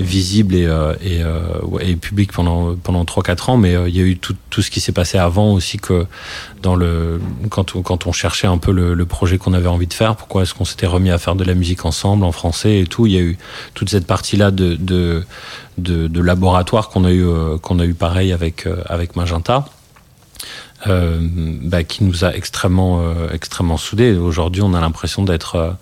[0.00, 4.04] visible et, euh, et, et, public pendant pendant trois quatre ans, mais il y a
[4.04, 6.06] eu tout, tout ce qui s'est passé avant aussi que
[6.62, 9.86] dans le quand on, quand on cherchait un peu le, le projet qu'on avait envie
[9.86, 12.80] de faire, pourquoi est-ce qu'on s'était remis à faire de la musique ensemble en français
[12.80, 13.06] et tout.
[13.06, 13.36] Il y a eu
[13.74, 15.24] toute cette partie là de, de
[15.76, 17.26] de, de laboratoire qu'on a eu
[17.62, 19.66] qu'on a eu pareil avec avec Magenta.
[20.86, 24.16] Euh, bah, qui nous a extrêmement, euh, extrêmement soudés.
[24.16, 25.72] Aujourd'hui, on a l'impression d'être, euh,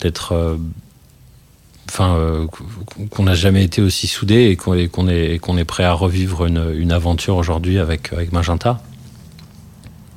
[0.00, 0.58] d'être,
[1.88, 2.46] enfin,
[3.10, 4.88] qu'on n'a jamais été aussi soudés et qu'on est,
[5.38, 8.82] qu'on est, prêt à revivre une, une aventure aujourd'hui avec, avec Magenta.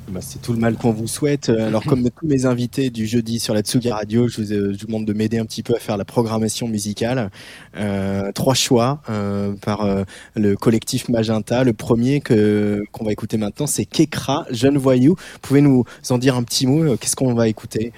[0.08, 1.48] Bah, c'est tout le mal qu'on vous souhaite.
[1.48, 4.72] Euh, alors, comme tous mes invités du jeudi sur la Tsugi Radio, je vous, euh,
[4.72, 7.30] je vous demande de m'aider un petit peu à faire la programmation musicale.
[7.76, 10.04] Euh, trois choix euh, par euh,
[10.36, 11.64] le collectif Magenta.
[11.64, 15.16] Le premier que qu'on va écouter maintenant, c'est Kekra, Jeune Voyou.
[15.40, 16.96] Pouvez nous en dire un petit mot?
[16.96, 17.92] Qu'est-ce qu'on va écouter?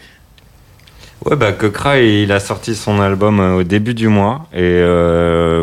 [1.24, 4.82] Ouais, bah, Kekra, il a sorti son album au début du mois et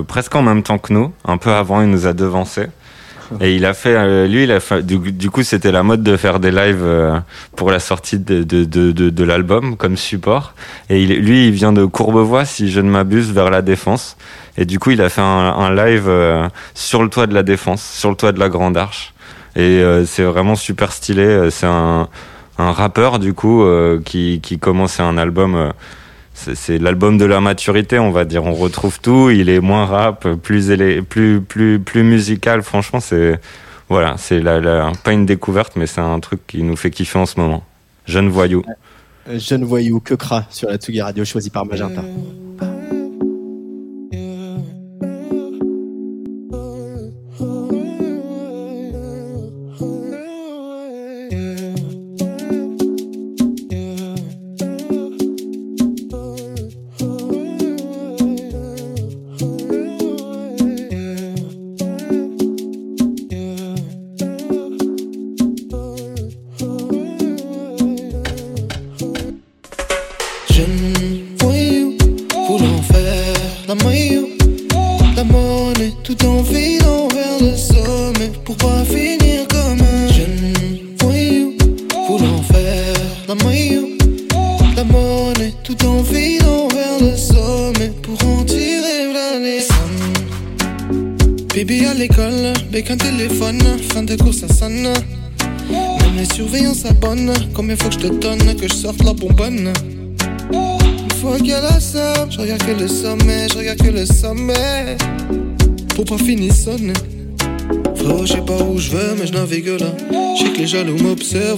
[0.08, 1.14] presque en même temps que nous.
[1.26, 2.68] Un peu avant, il nous a devancé.
[3.42, 6.18] Et il a fait, euh, lui, il a fait, du, coup, c'était la mode de
[6.18, 7.20] faire des lives euh,
[7.56, 10.54] pour la sortie de, de, de, de, l'album comme support.
[10.90, 14.18] Et lui, il vient de Courbevoie, si je ne m'abuse, vers la Défense.
[14.58, 17.44] Et du coup, il a fait un, un live euh, sur le toit de la
[17.44, 19.14] Défense, sur le toit de la Grande Arche.
[19.56, 21.52] Et c'est vraiment super stylé.
[21.52, 22.10] C'est un,
[22.58, 23.64] un rappeur, du coup,
[24.06, 25.74] qui, qui commençait un album
[26.34, 28.44] c'est l'album de la maturité, on va dire.
[28.44, 29.30] On retrouve tout.
[29.30, 30.72] Il est moins rap, plus
[31.08, 32.64] plus plus plus musical.
[32.64, 33.40] Franchement, c'est
[33.90, 37.26] voilà, c'est la, pas une découverte, mais c'est un truc qui nous fait kiffer en
[37.26, 37.64] ce moment.
[38.06, 38.64] Jeune voyou.
[39.30, 42.02] Jeune voyou, que cra sur la Tsugi Radio, choisi par Magenta.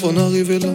[0.04, 0.74] On arrive là.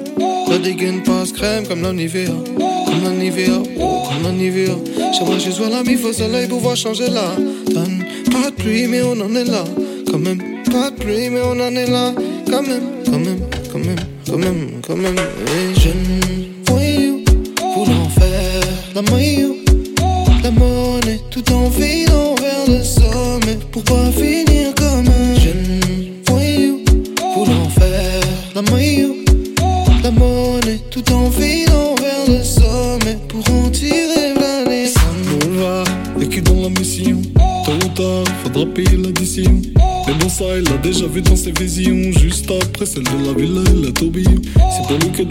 [0.48, 2.26] La dégaine passe crème comme la Nivea.
[2.26, 4.74] Comme la Nivea, oh, comme la Nivea.
[5.12, 7.36] J'aimerais chez soi la mif au soleil pour voir changer la
[7.72, 8.04] donne.
[8.30, 9.64] Pas de pluie, mais on en est là.
[10.10, 10.38] Quand même,
[10.70, 12.12] pas de pluie, mais on en est là.
[12.50, 13.40] Quand même, quand même,
[13.72, 15.16] quand même, quand même, quand même.
[15.16, 16.49] Et je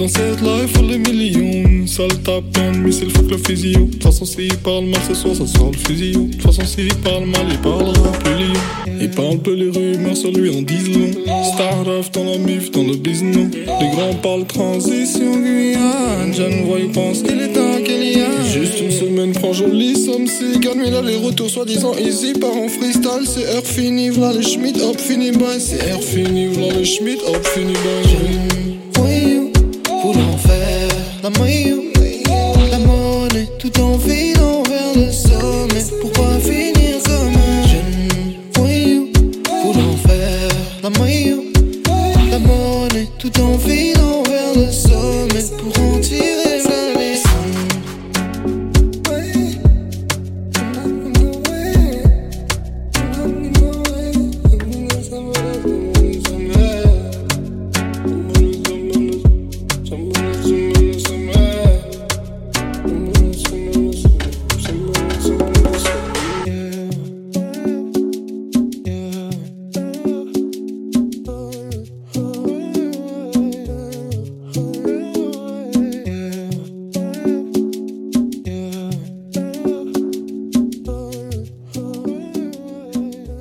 [0.10, 1.88] cette life, faut les millions.
[1.88, 2.08] Sale
[2.54, 3.86] plein de missiles, faut que le physio.
[3.86, 6.12] De toute façon, s'il parle mal ce soir, ça sort le fusil.
[6.14, 8.60] De toute façon, s'il parle mal, il parlera plus lion.
[9.02, 11.12] Il parle peu les rumeurs sur lui en disent long.
[11.54, 13.50] Start off dans la mif, dans le business.
[13.54, 16.34] Les grands parlent transition Guyane.
[16.34, 20.28] Jeune voix, il pense qu'il est un a Juste une semaine, prend jolie somme.
[20.28, 22.34] C'est gagne là les retours soi-disant easy.
[22.34, 24.10] Part en freestyle, c'est heure finie.
[24.10, 25.60] V'là les Schmidt, hop, fini, bye.
[25.60, 28.49] C'est heure finie, v'là les Schmidt, hop, fini, bye.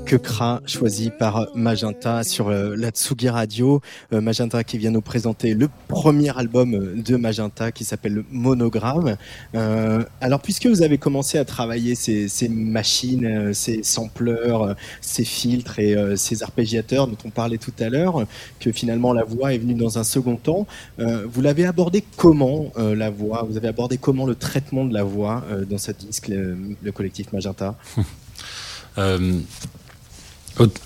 [0.08, 3.82] Kekra, choisi par Magenta sur euh, la Tsugi Radio.
[4.14, 9.18] Euh, Magenta qui vient nous présenter le premier album de Magenta qui s'appelle Monogramme.
[9.54, 15.78] Euh, alors, puisque vous avez commencé à travailler ces, ces machines, ces sampleurs, ces filtres
[15.78, 18.24] et ces arpégiateurs dont on parlait tout à l'heure,
[18.60, 20.66] que finalement la voix est venue dans un second temps,
[20.96, 23.46] vous l'avez abordé comment la voix?
[23.48, 27.76] Vous avez abordé comment le traitement de la voix dans ce disque, le, collectif Magenta?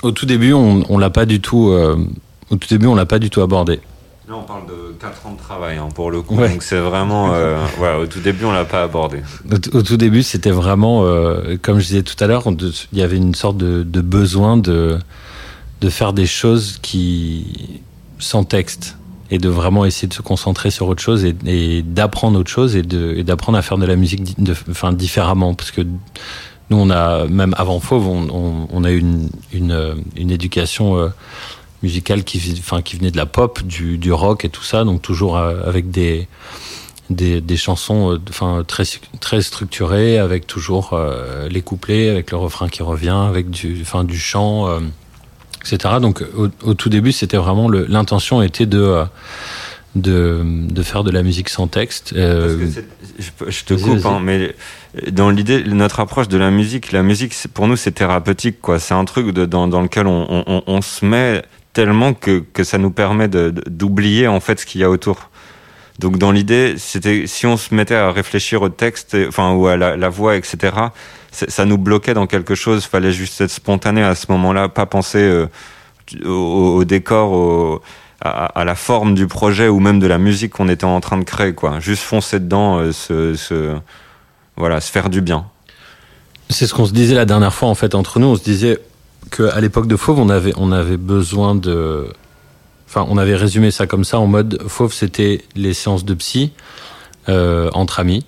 [0.03, 1.69] au, tout début, on, on l'a pas du tout.
[1.71, 1.97] Euh,
[2.51, 3.81] au tout début, on l'a pas du tout abordé.
[4.29, 6.37] Là, on parle de 4 ans de travail hein, pour le coup.
[6.37, 7.31] Donc c'est vraiment.
[7.33, 7.59] Euh,
[8.03, 9.19] au tout début, on l'a pas abordé.
[9.73, 13.17] Au, tout début, c'était vraiment, euh, comme je disais tout à l'heure, il y avait
[13.17, 14.99] une sorte de, de, besoin de,
[15.81, 17.81] de faire des choses qui
[18.19, 18.97] sans texte
[19.33, 22.77] et de vraiment essayer de se concentrer sur autre chose et, et d'apprendre autre chose
[22.77, 25.81] et d'apprendre à faire de la musique de, enfin, différemment parce que
[26.71, 29.29] nous, on a, même avant Fauve, on, a eu une,
[30.17, 31.09] une, éducation euh,
[31.83, 35.03] musicale qui, enfin, qui venait de la pop, du, du rock et tout ça, donc
[35.03, 36.29] toujours euh, avec des,
[37.11, 38.85] des, des chansons euh, enfin, très,
[39.21, 40.99] très structurées, avec toujours
[41.51, 44.69] les couplets, avec le refrain qui revient, avec du, enfin, du chant,
[45.61, 45.97] etc.
[46.01, 49.05] Donc au, tout début, c'était vraiment l'intention était de
[49.95, 52.15] de, de faire de la musique sans texte.
[52.17, 52.67] Euh,
[53.47, 54.55] je, te coupe, hein, mais
[55.11, 58.79] dans l'idée, notre approche de la musique, la musique, pour nous, c'est thérapeutique, quoi.
[58.79, 62.65] C'est un truc de, dans, dans lequel on, on, on, se met tellement que, que
[62.65, 65.31] ça nous permet d'oublier en fait ce qu'il y a autour.
[65.99, 69.77] Donc dans l'idée, c'était si on se mettait à réfléchir au texte, enfin ou à
[69.77, 70.75] la, la voix, etc.
[71.31, 72.85] Ça nous bloquait dans quelque chose.
[72.87, 75.47] Fallait juste être spontané à ce moment-là, pas penser euh,
[76.25, 77.83] au, au, décor, au,
[78.25, 81.25] à, la forme du projet ou même de la musique qu'on était en train de
[81.25, 81.81] créer, quoi.
[81.81, 83.75] Juste foncer dedans, euh, se,
[84.57, 85.47] voilà, se faire du bien.
[86.49, 88.29] C'est ce qu'on se disait la dernière fois en fait entre nous.
[88.29, 88.79] On se disait
[89.31, 92.07] qu'à l'époque de Fauve, on avait, on avait besoin de,
[92.89, 96.53] enfin, on avait résumé ça comme ça en mode Fauve, c'était les séances de psy
[97.29, 98.25] euh, entre amis.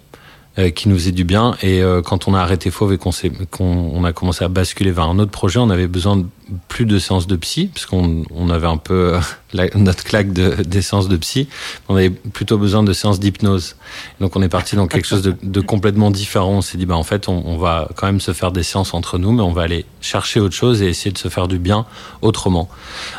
[0.56, 1.56] Euh, qui nous faisait du bien.
[1.62, 3.10] Et euh, quand on a arrêté Fauve et qu'on
[3.50, 6.26] qu'on a commencé à basculer vers un autre projet, on avait besoin de
[6.68, 9.18] plus de séances de psy, parce qu'on on avait un peu
[9.52, 11.48] la, notre claque de, des séances de psy.
[11.88, 13.74] On avait plutôt besoin de séances d'hypnose.
[14.20, 16.58] Donc on est parti dans quelque chose de, de complètement différent.
[16.58, 18.94] On s'est dit, bah en fait, on, on, va quand même se faire des séances
[18.94, 21.58] entre nous, mais on va aller chercher autre chose et essayer de se faire du
[21.58, 21.84] bien
[22.22, 22.68] autrement.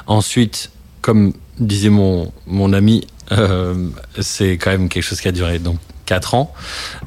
[0.08, 0.72] Ensuite,
[1.02, 3.90] comme disait mon, mon ami, euh,
[4.22, 6.54] c'est quand même quelque chose qui a duré donc 4 ans.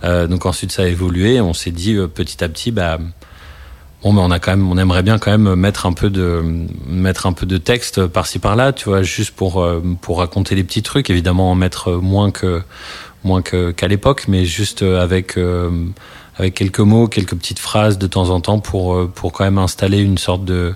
[0.05, 1.41] Euh, donc ensuite ça a évolué.
[1.41, 2.99] On s'est dit euh, petit à petit, bah
[4.03, 6.43] bon, mais on a quand même, on aimerait bien quand même mettre un peu de
[6.87, 10.65] mettre un peu de texte par-ci par-là, tu vois, juste pour euh, pour raconter les
[10.65, 11.11] petits trucs.
[11.11, 12.63] Évidemment, en mettre moins que
[13.25, 15.39] moins que qu'à l'époque, mais juste avec
[16.37, 19.99] avec quelques mots, quelques petites phrases de temps en temps pour pour quand même installer
[19.99, 20.75] une sorte de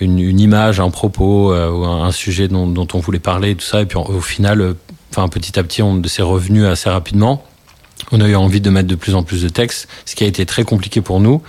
[0.00, 3.80] une, image, un propos un, sujet dont, dont on voulait parler et tout ça.
[3.82, 4.74] Et puis au final,
[5.10, 7.42] enfin petit à petit, on s'est revenu assez rapidement
[8.12, 10.26] on a eu envie de mettre de plus en plus de textes, ce qui a
[10.26, 11.42] été très compliqué pour nous.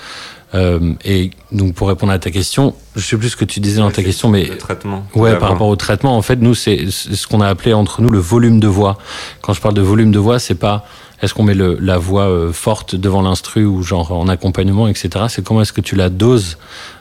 [0.53, 3.79] Euh, et donc pour répondre à ta question, je sais plus ce que tu disais
[3.79, 5.05] dans ta question, mais le traitement.
[5.15, 8.09] Ouais, par rapport au traitement, en fait, nous c'est ce qu'on a appelé entre nous
[8.09, 8.97] le volume de voix.
[9.41, 10.85] Quand je parle de volume de voix, c'est pas
[11.21, 15.25] est-ce qu'on met le, la voix euh, forte devant l'instru ou genre en accompagnement, etc.
[15.29, 16.57] C'est comment est-ce que tu la doses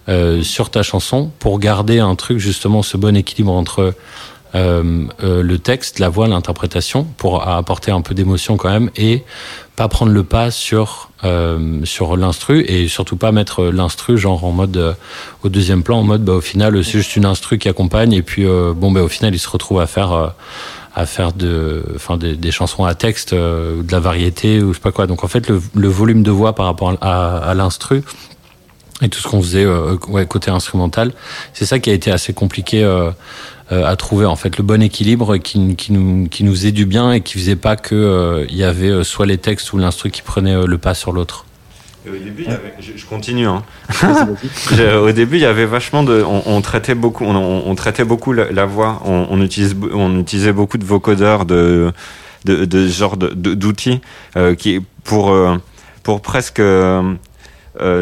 [0.08, 3.94] euh, sur ta chanson pour garder un truc justement ce bon équilibre entre
[4.54, 9.24] euh, euh, le texte, la voix, l'interprétation, pour apporter un peu d'émotion quand même, et
[9.76, 14.52] pas prendre le pas sur euh, sur l'instru et surtout pas mettre l'instru genre en
[14.52, 14.92] mode euh,
[15.42, 18.22] au deuxième plan, en mode bah, au final c'est juste une instru qui accompagne et
[18.22, 20.34] puis euh, bon bah au final il se retrouve à faire
[20.94, 24.82] à faire de, enfin des, des, chansons à texte, de la variété ou je sais
[24.82, 25.06] pas quoi.
[25.06, 28.02] Donc en fait le, le volume de voix par rapport à, à l'instru
[29.02, 29.66] et tout ce qu'on faisait
[30.08, 31.12] ouais, côté instrumental,
[31.54, 33.10] c'est ça qui a été assez compliqué euh,
[33.70, 37.12] à trouver en fait le bon équilibre qui, qui, nous, qui nous faisait du bien
[37.12, 40.10] et qui faisait pas que euh, il y avait euh, soit les textes ou l'instru
[40.10, 41.46] qui prenait le pas sur l'autre.
[42.08, 43.46] Au début, y avait, je, je, continue.
[43.46, 43.62] Hein.
[45.02, 48.32] au début, il y avait vachement de, on, on traitait beaucoup, on, on, traitait beaucoup
[48.32, 49.02] la, la voix.
[49.04, 51.92] On, on, utilise, on utilisait beaucoup de vocodeurs, de,
[52.46, 54.00] de, de ce genre d'outils
[54.38, 55.36] euh, qui pour
[56.02, 57.14] pour presque euh,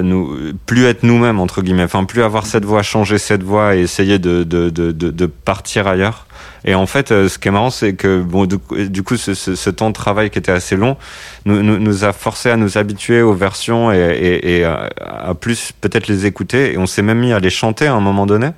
[0.03, 3.81] nous, plus être nous-mêmes entre guillemets, enfin plus avoir cette voix, changer cette voix et
[3.81, 6.26] essayer de, de, de, de, partir ailleurs.
[6.64, 9.70] Et en fait, euh, ce qui est marrant, c'est que bon, du, coup, ce, ce,
[9.70, 10.97] temps de travail qui était assez long
[11.45, 15.35] nous, nous, nous, a forcé à nous habituer aux versions et, et, et à, à,
[15.35, 16.72] plus peut-être les écouter.
[16.72, 18.51] Et on s'est même mis à les chanter à un moment donné.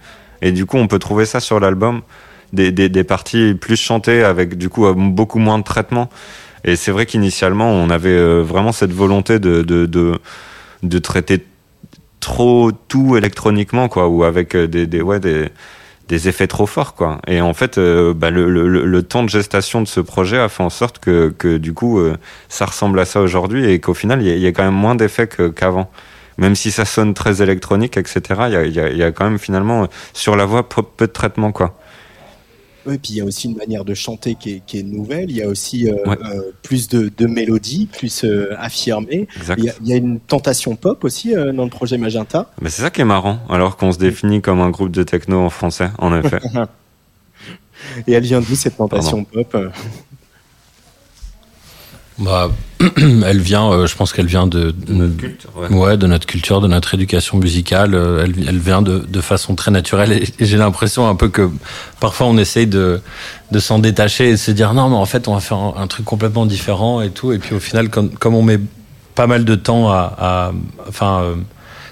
[0.42, 2.00] Et du coup, on peut trouver ça sur l'album,
[2.52, 6.08] des, des, des parties plus chantées avec du coup beaucoup moins de traitement.
[6.64, 10.18] Et c'est vrai qu'initialement, on avait euh, vraiment cette volonté de, de, de
[10.82, 11.44] de traiter
[12.20, 15.48] trop tout électroniquement, quoi, ou avec des, des, ouais, des,
[16.08, 17.20] des effets trop forts, quoi.
[17.26, 20.62] Et en fait, bah, le, le, le, temps de gestation de ce projet a fait
[20.62, 22.00] en sorte que, que du coup,
[22.48, 24.94] ça ressemble à ça aujourd'hui et qu'au final, il y, y, a quand même moins
[24.94, 25.90] d'effets qu'avant
[26.40, 29.38] même si ça sonne très électronique, etc., il y a, y, y a, quand même
[29.38, 31.78] finalement sur la voix peu, peu de traitement, quoi.
[32.86, 35.30] Oui, puis il y a aussi une manière de chanter qui est, qui est nouvelle.
[35.30, 36.16] Il y a aussi euh, ouais.
[36.24, 39.28] euh, plus de, de mélodies, plus euh, affirmées.
[39.58, 42.50] Il y, a, il y, a, une tentation pop aussi euh, dans le projet Magenta.
[42.62, 45.40] Mais c'est ça qui est marrant, alors qu'on se définit comme un groupe de techno
[45.40, 46.40] en français, en effet.
[48.06, 49.44] Et elle vient d'où cette tentation Pardon.
[49.50, 49.72] pop
[52.20, 52.50] bah,
[52.96, 55.68] elle vient, euh, je pense qu'elle vient de, de, notre culture, ouais.
[55.68, 55.96] ouais.
[55.96, 57.94] de notre culture, de notre éducation musicale.
[57.94, 61.28] Euh, elle, elle vient de, de, façon très naturelle et, et j'ai l'impression un peu
[61.28, 61.50] que
[61.98, 63.00] parfois on essaye de,
[63.50, 65.74] de s'en détacher et de se dire non, mais en fait on va faire un,
[65.78, 67.32] un, truc complètement différent et tout.
[67.32, 68.60] Et puis au final, comme, comme on met
[69.14, 70.52] pas mal de temps à,
[70.88, 71.22] enfin.
[71.22, 71.34] Euh,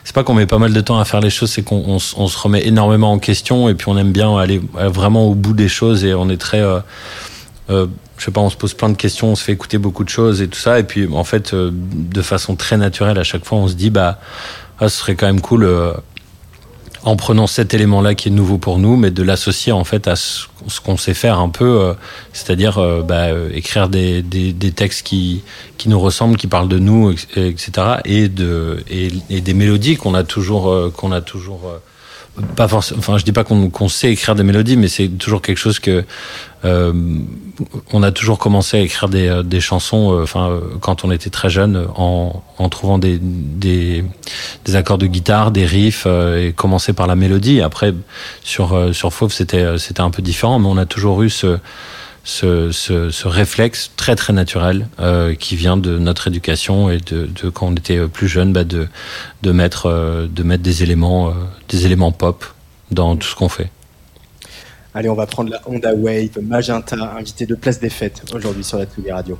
[0.04, 1.98] c'est pas qu'on met pas mal de temps à faire les choses, c'est qu'on on,
[2.16, 5.52] on se remet énormément en question et puis on aime bien aller vraiment au bout
[5.52, 6.80] des choses et on est très euh,
[7.68, 7.86] euh,
[8.18, 10.08] je sais pas, on se pose plein de questions, on se fait écouter beaucoup de
[10.08, 10.78] choses et tout ça.
[10.78, 13.90] Et puis, en fait, euh, de façon très naturelle, à chaque fois, on se dit,
[13.90, 14.18] bah,
[14.80, 15.92] ah, ce serait quand même cool, euh,
[17.04, 20.16] en prenant cet élément-là qui est nouveau pour nous, mais de l'associer en fait à
[20.16, 20.46] ce,
[20.84, 21.94] qu'on sait faire un peu, euh,
[22.32, 25.42] c'est-à-dire bah, écrire des, des, des, textes qui,
[25.78, 27.70] qui nous ressemblent, qui parlent de nous, etc.
[28.04, 31.72] Et, de, et, et des mélodies qu'on a toujours, qu'on a toujours
[32.56, 35.42] pas forcément, enfin, je dis pas qu'on qu sait écrire des mélodies, mais c'est toujours
[35.42, 36.04] quelque chose que
[36.64, 36.92] euh,
[37.92, 41.30] on a toujours commencé à écrire des, des chansons, euh, enfin, euh, quand on était
[41.30, 44.04] très jeune, en, en trouvant des, des,
[44.64, 47.60] des, accords de guitare, des riffs, euh, et commencer par la mélodie.
[47.60, 47.94] Après,
[48.42, 51.58] sur sur Fauve, c'était c'était un peu différent, mais on a toujours eu ce
[52.28, 57.68] ce, ce, réflexe très très naturel euh, qui vient de notre éducation et de, quand
[57.68, 58.86] on était plus jeune bah de,
[59.42, 61.32] de, mettre, euh, de mettre des éléments, euh,
[61.70, 62.44] des éléments pop
[62.90, 63.70] dans tout ce qu'on fait.
[64.92, 68.78] Allez, on va prendre la Honda Wave Magenta, invité de Place des Fêtes aujourd'hui sur
[68.78, 69.38] la Télé Radio.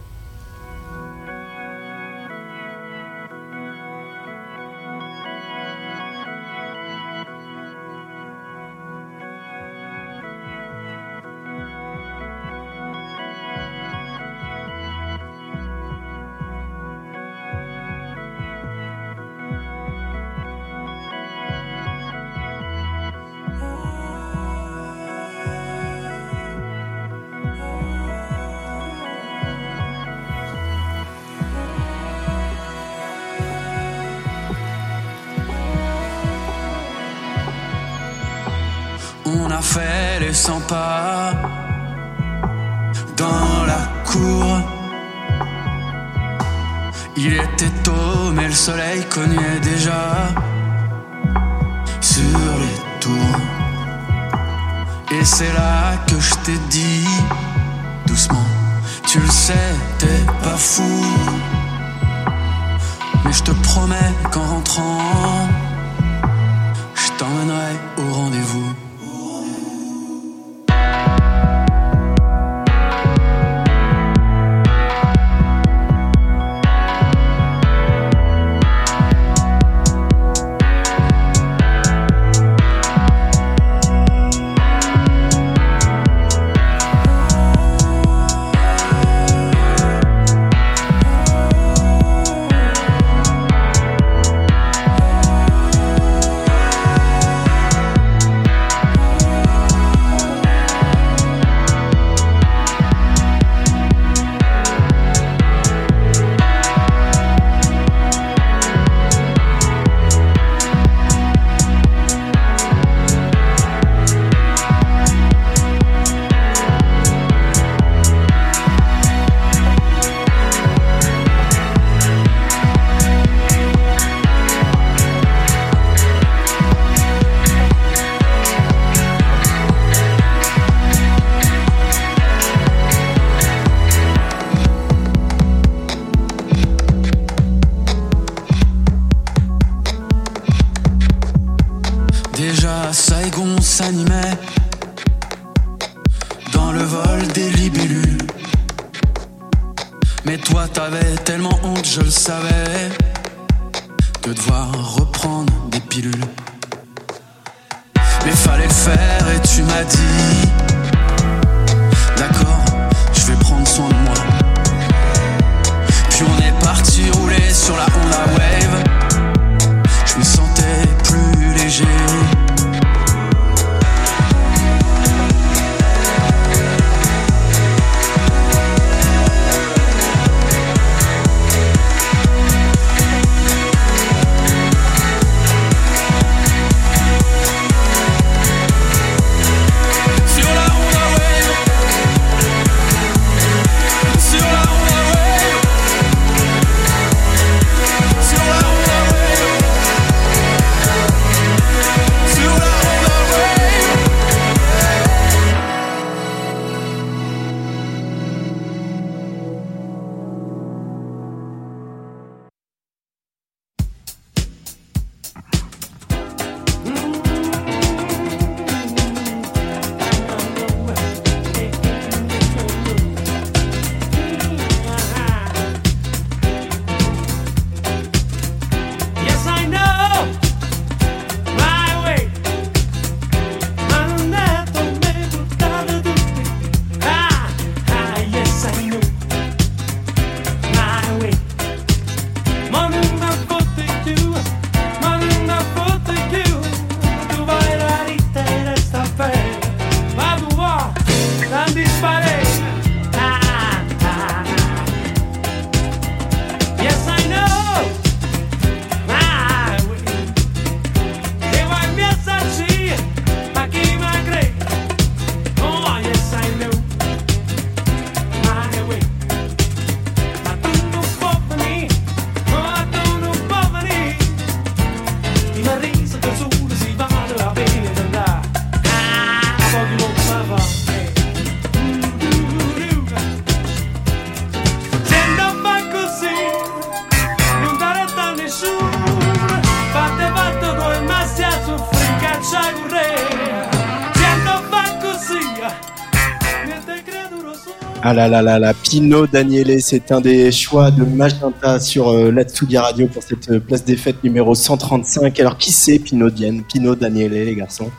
[298.10, 302.80] Ah là là là Pino Daniele, c'est un des choix de Magenta sur euh, la
[302.80, 305.38] Radio pour cette euh, place des fêtes numéro 135.
[305.38, 306.30] Alors qui c'est Pino,
[306.72, 307.90] Pino Daniele, les garçons?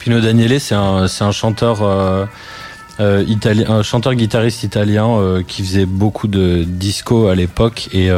[0.00, 2.26] Pino Daniele, c'est un, un chanteur euh,
[2.98, 8.10] euh, italien, un chanteur guitariste italien qui faisait beaucoup de disco à l'époque et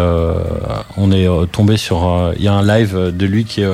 [0.96, 3.68] on est tombé sur, il y a un live de lui qui est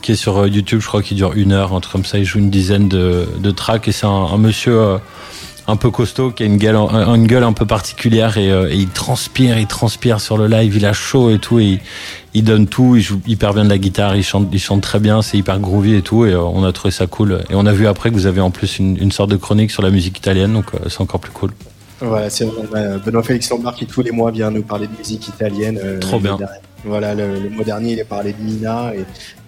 [0.00, 2.16] qui est sur YouTube, je crois qu'il dure une heure, un truc comme ça.
[2.16, 4.98] Il joue une dizaine de, de tracks et c'est un, monsieur
[5.68, 8.68] un peu costaud qui a une gueule, un- une gueule un peu particulière et, euh,
[8.70, 11.80] et il transpire, il transpire sur le live, il a chaud et tout et il,
[12.34, 14.98] il donne tout, il joue hyper bien de la guitare, il chante, il chante très
[14.98, 17.42] bien, c'est hyper groovy et tout et euh, on a trouvé ça cool.
[17.50, 19.70] Et on a vu après que vous avez en plus une, une sorte de chronique
[19.70, 21.50] sur la musique italienne donc euh, c'est encore plus cool.
[22.00, 22.46] Voilà, c'est
[23.04, 25.80] Benoît Félix Lombard qui tous les mois vient nous parler de musique italienne.
[26.00, 26.38] Trop bien.
[26.84, 29.04] Voilà, le, le mois dernier il a parlé de Mina et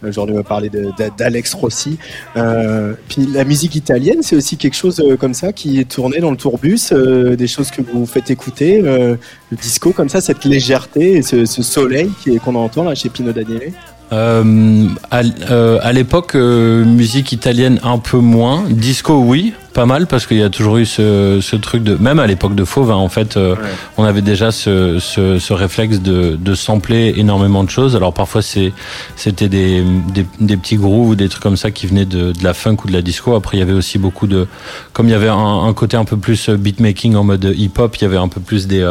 [0.06, 0.70] aujourd'hui il va parler
[1.16, 1.96] d'Alex Rossi.
[2.36, 6.18] Euh, puis la musique italienne, c'est aussi quelque chose euh, comme ça qui est tourné
[6.18, 9.14] dans le tourbus, euh, des choses que vous faites écouter, euh,
[9.50, 12.10] le disco comme ça, cette légèreté et ce, ce soleil
[12.44, 13.72] qu'on entend là chez Pino Daniele.
[14.12, 18.64] Euh, à euh, à l'époque, euh, musique italienne un peu moins.
[18.68, 21.94] Disco, oui, pas mal, parce qu'il y a toujours eu ce, ce truc de.
[21.94, 23.54] Même à l'époque de Fauve, hein, en fait, euh,
[23.98, 27.94] on avait déjà ce, ce, ce réflexe de, de sampler énormément de choses.
[27.94, 32.04] Alors parfois, c'était des, des, des petits grooves ou des trucs comme ça qui venaient
[32.04, 33.36] de, de la funk ou de la disco.
[33.36, 34.48] Après, il y avait aussi beaucoup de.
[34.92, 38.02] Comme il y avait un, un côté un peu plus beatmaking en mode hip-hop, il
[38.02, 38.82] y avait un peu plus des.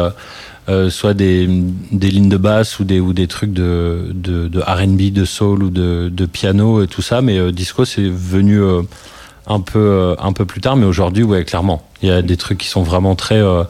[0.70, 1.48] Euh, soit des,
[1.90, 5.64] des lignes de basse ou des, ou des trucs de, de, de R&B, de soul
[5.64, 7.20] ou de, de piano et tout ça.
[7.20, 8.82] Mais euh, disco, c'est venu euh,
[9.46, 10.76] un, peu, euh, un peu plus tard.
[10.76, 13.64] Mais aujourd'hui, ouais, clairement, il y a des trucs qui sont vraiment très euh,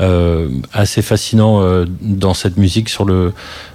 [0.00, 1.62] euh, assez fascinants
[2.00, 3.32] dans cette musique sur le,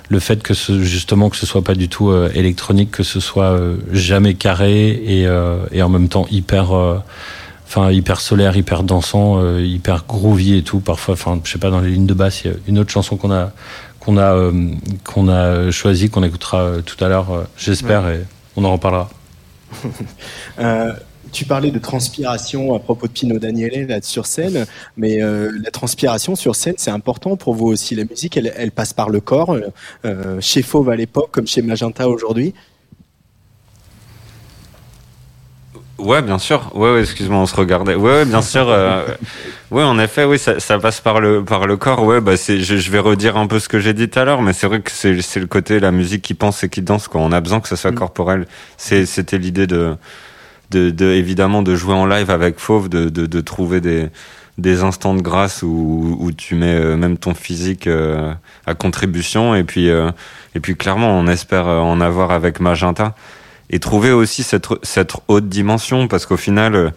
[0.09, 3.57] le fait que ce, justement que ce soit pas du tout électronique, que ce soit
[3.91, 5.27] jamais carré et,
[5.71, 7.01] et en même temps hyper
[7.73, 10.79] enfin hyper solaire, hyper dansant, euh, hyper groovy et tout.
[10.79, 12.91] Parfois, enfin, je sais pas, dans les lignes de basse, il y a une autre
[12.91, 13.51] chanson qu'on a
[13.99, 14.69] qu'on a euh,
[15.03, 18.21] qu'on a choisi, qu'on écoutera euh, tout à l'heure, j'espère, et
[18.55, 19.09] on en reparlera.
[21.33, 24.67] Tu parlais de transpiration à propos de Pino Daniele là sur scène,
[24.97, 27.95] mais euh, la transpiration sur scène c'est important pour vous aussi.
[27.95, 29.57] La musique elle, elle passe par le corps,
[30.05, 32.53] euh, chez Fauve à l'époque comme chez Magenta aujourd'hui.
[35.99, 36.71] Ouais, bien sûr.
[36.75, 37.95] Ouais, ouais excuse-moi, on se regardait.
[37.95, 38.67] Ouais, ouais bien sûr.
[38.67, 39.05] Euh,
[39.71, 42.03] ouais, en effet, oui, ça, ça passe par le par le corps.
[42.03, 44.25] Ouais, bah c'est, je, je vais redire un peu ce que j'ai dit tout à
[44.25, 46.81] l'heure, mais c'est vrai que c'est c'est le côté la musique qui pense et qui
[46.81, 47.07] danse.
[47.07, 47.21] Quoi.
[47.21, 47.95] On a besoin que ça soit Mm.
[47.95, 48.47] corporel.
[48.77, 49.95] C'est c'était l'idée de,
[50.71, 54.09] de de évidemment de jouer en live avec Fauve, de de, de trouver des
[54.57, 58.33] des instants de grâce où, où tu mets euh, même ton physique euh,
[58.67, 60.11] à contribution et puis euh,
[60.55, 63.15] et puis clairement on espère en avoir avec Magenta
[63.73, 66.89] et trouver aussi cette cette haute dimension parce qu'au final euh,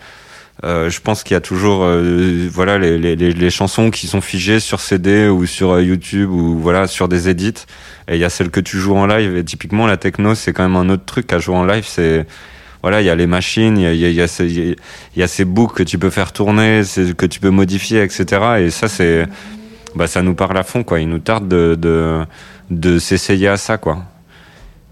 [0.64, 4.20] euh, je pense qu'il y a toujours euh, voilà les, les, les, chansons qui sont
[4.20, 7.64] figées sur CD ou sur YouTube ou voilà sur des edits
[8.08, 10.52] et il y a celles que tu joues en live et typiquement la techno c'est
[10.52, 12.26] quand même un autre truc à jouer en live c'est
[12.82, 15.26] voilà, il y a les machines, il y a, ces, y
[15.74, 16.82] que tu peux faire tourner,
[17.18, 18.24] que tu peux modifier, etc.
[18.60, 19.26] Et ça, c'est,
[19.96, 21.00] bah, ça nous parle à fond, quoi.
[21.00, 22.24] Il nous tarde de, de,
[22.70, 24.04] de s'essayer à ça, quoi.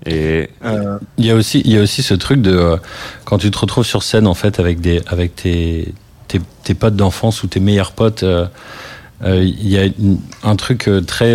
[0.07, 0.99] Et euh...
[1.19, 2.77] il y a aussi, il y a aussi ce truc de euh,
[3.25, 5.95] quand tu te retrouves sur scène en fait avec des, avec tes,
[6.29, 8.47] tes, tes potes d'enfance ou tes meilleurs potes, euh,
[9.23, 11.35] il y a une, un truc très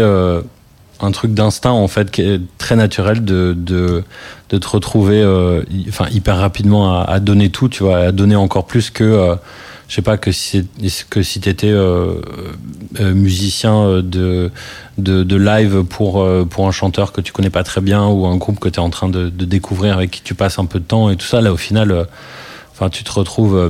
[1.02, 4.04] un truc d'instinct en fait qui est très naturel de de,
[4.50, 8.36] de te retrouver euh, enfin hyper rapidement à, à, donner tout tu vois à donner
[8.36, 9.36] encore plus que euh,
[9.90, 10.66] je sais pas que si
[11.10, 12.22] que si t'étais euh,
[12.98, 14.52] musicien de,
[14.98, 18.38] de de live pour pour un chanteur que tu connais pas très bien ou un
[18.38, 20.86] groupe que tu es en train de, découvrir avec qui tu passes un peu de
[20.86, 22.08] temps et tout ça là au final
[22.72, 23.70] enfin tu te retrouves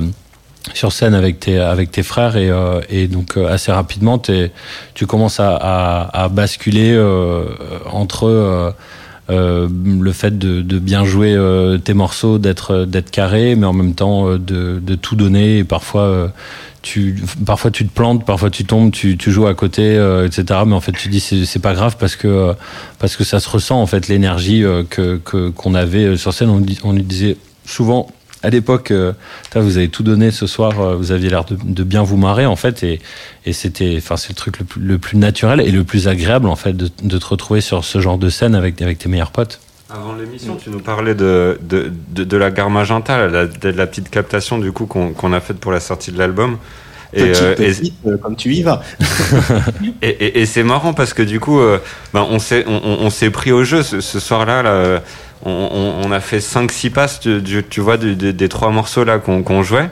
[0.74, 5.06] sur scène avec tes avec tes frères et, euh, et donc euh, assez rapidement tu
[5.06, 7.44] commences à, à, basculer euh,
[7.90, 8.70] entre euh,
[9.30, 11.36] le fait de, bien jouer
[11.84, 15.58] tes morceaux d'être d'être carré mais en même temps de, tout donner.
[15.58, 16.32] Et parfois
[16.82, 20.74] tu parfois tu te plantes parfois tu tombes tu, tu joues à côté etc mais
[20.74, 22.54] en fait tu dis c'est pas grave parce que
[22.98, 25.20] parce que ça se ressent en fait l'énergie que
[25.50, 26.50] qu'on avait sur scène.
[26.50, 28.08] On, on lui disait souvent
[28.42, 29.12] à l'époque, euh,
[29.54, 32.46] vous avez tout donné ce soir, euh, vous aviez l'air de, de, bien vous marrer
[32.46, 33.00] en fait, et,
[33.44, 36.48] et c'était, enfin, c'est le truc le plus, le plus, naturel et le plus agréable
[36.48, 39.30] en fait de, de, te retrouver sur ce genre de scène avec, avec tes meilleurs
[39.30, 39.60] potes.
[39.90, 43.86] Avant l'émission, tu nous parlais de, de, de, de la gare Magenta, la, de la
[43.86, 46.58] petite captation du coup qu'on qu a faite pour la sortie de l'album.
[47.12, 48.82] Et, petite, euh, et, comme tu y vas.
[50.00, 51.80] et, et, et c'est marrant parce que du coup, euh,
[52.14, 54.62] ben on s'est on, on s'est pris au jeu ce, ce soir-là.
[54.62, 55.02] Là,
[55.44, 59.62] on, on, a fait 5-6 passes, tu, vois, des, des trois morceaux là qu'on qu
[59.62, 59.88] jouait.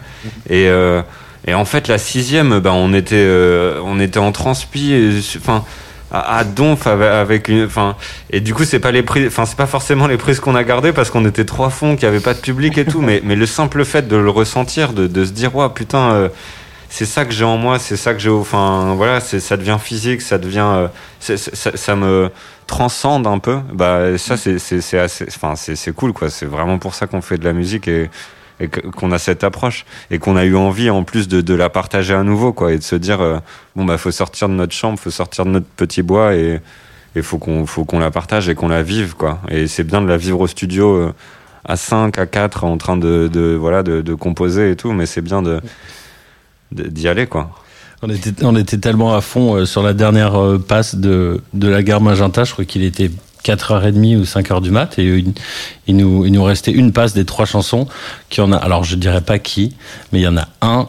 [0.48, 1.02] Et, euh,
[1.46, 4.92] Et en fait, la sixième, ben, on était, euh, on était en transpi,
[5.38, 5.64] enfin,
[6.10, 7.96] à, à Donf avec, une, enfin,
[8.30, 10.64] et du coup, c'est pas les prises, enfin, c'est pas forcément les prises qu'on a
[10.64, 13.22] gardées parce qu'on était trois fonds, qu'il y avait pas de public et tout, mais,
[13.24, 16.28] mais le simple fait de le ressentir, de, de se dire, ouais, putain, euh,
[16.88, 20.22] c'est ça que j'ai en moi, c'est ça que j'ai, enfin, voilà, ça devient physique,
[20.22, 20.88] ça devient,
[21.20, 22.30] ça, ça, me
[22.66, 23.58] transcende un peu.
[23.72, 26.30] Bah, ça, c'est, c'est, assez, enfin, c'est, cool, quoi.
[26.30, 28.10] C'est vraiment pour ça qu'on fait de la musique et,
[28.60, 31.68] et qu'on a cette approche et qu'on a eu envie en plus de, de, la
[31.68, 33.38] partager à nouveau quoi et de se dire euh,
[33.76, 36.60] bon bah faut sortir de notre chambre faut sortir de notre petit bois et
[37.14, 40.00] il faut qu'on faut qu'on la partage et qu'on la vive quoi et c'est bien
[40.00, 41.14] de la vivre au studio euh,
[41.64, 45.06] à 5 à 4 en train de, de voilà de, de, composer et tout mais
[45.06, 45.60] c'est bien de
[46.72, 47.50] d'y aller quoi
[48.02, 50.34] on était, on était tellement à fond euh, sur la dernière
[50.68, 53.10] passe de, de la gare Magenta, je crois qu'il était
[53.44, 55.24] 4h30 ou 5h du mat et
[55.86, 57.88] il, nous, il nous restait une passe des trois chansons
[58.28, 59.76] qui en a alors je dirais pas qui
[60.12, 60.88] mais il y en a un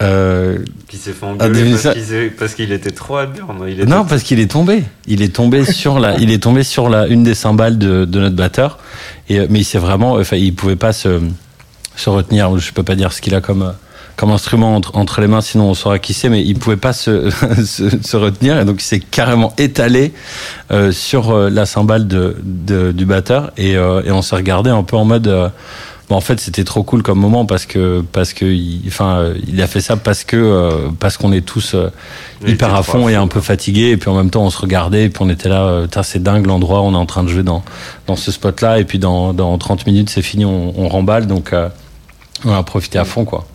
[0.00, 1.74] euh, qui s'est fait engueuler
[2.38, 4.84] parce qu'il était trop à Non, parce qu'il est tombé.
[5.08, 8.20] Il est tombé sur la, il est tombé sur la une des cymbales de, de
[8.20, 8.78] notre batteur.
[9.28, 11.20] Et mais il s'est vraiment, enfin, il pouvait pas se
[11.96, 12.56] se retenir.
[12.58, 13.74] Je peux pas dire ce qu'il a comme
[14.18, 16.92] comme instrument entre, entre, les mains, sinon on saura qui c'est, mais il pouvait pas
[16.92, 17.30] se,
[17.64, 20.12] se, se, retenir, et donc il s'est carrément étalé
[20.72, 24.70] euh, sur euh, la cymbale de, de, du batteur, et, euh, et on s'est regardé
[24.70, 25.28] un peu en mode...
[25.28, 25.48] Euh,
[26.08, 29.34] bon, en fait, c'était trop cool comme moment parce que parce que il, enfin, euh,
[29.46, 31.76] il a fait ça parce que parce qu'on est tous
[32.44, 35.04] hyper à fond et un peu fatigués et puis en même temps on se regardait
[35.04, 37.62] et puis on était là, c'est dingue l'endroit, on est en train de jouer dans
[38.06, 41.26] dans ce spot là et puis dans dans 30 minutes c'est fini, on, on remballe
[41.26, 41.54] donc
[42.44, 43.46] on a profité à fond quoi.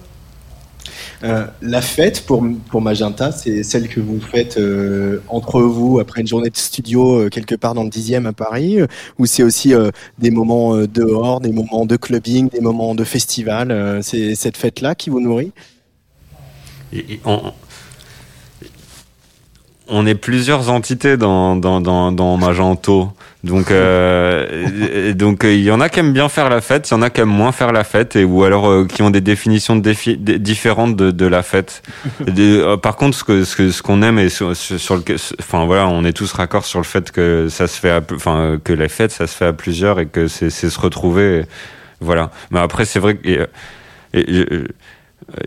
[1.24, 6.19] Euh, la fête pour, pour Magenta, c'est celle que vous faites euh, entre vous après
[6.19, 8.80] une journée de studio euh, quelque part dans le 10e à Paris,
[9.17, 9.74] ou c'est aussi
[10.19, 13.99] des moments dehors, des moments de clubbing, des moments de festival.
[14.03, 15.51] c'est cette fête-là qui vous nourrit?
[19.88, 23.09] On, est plusieurs entités dans, dans, dans, dans Magento.
[23.43, 26.93] Donc, euh, donc euh, il y en a qui aiment bien faire la fête, il
[26.93, 29.09] y en a qui aiment moins faire la fête, et ou alors euh, qui ont
[29.09, 31.81] des définitions différentes de, de, la fête.
[32.43, 35.03] Euh, par contre, ce que ce qu'on aime et sur, sur, le,
[35.39, 38.73] enfin voilà, on est tous raccord sur le fait que ça se fait, enfin que
[38.73, 41.45] la fête, ça se fait à plusieurs et que c'est se retrouver,
[41.99, 42.31] voilà.
[42.51, 43.47] Mais après, c'est vrai que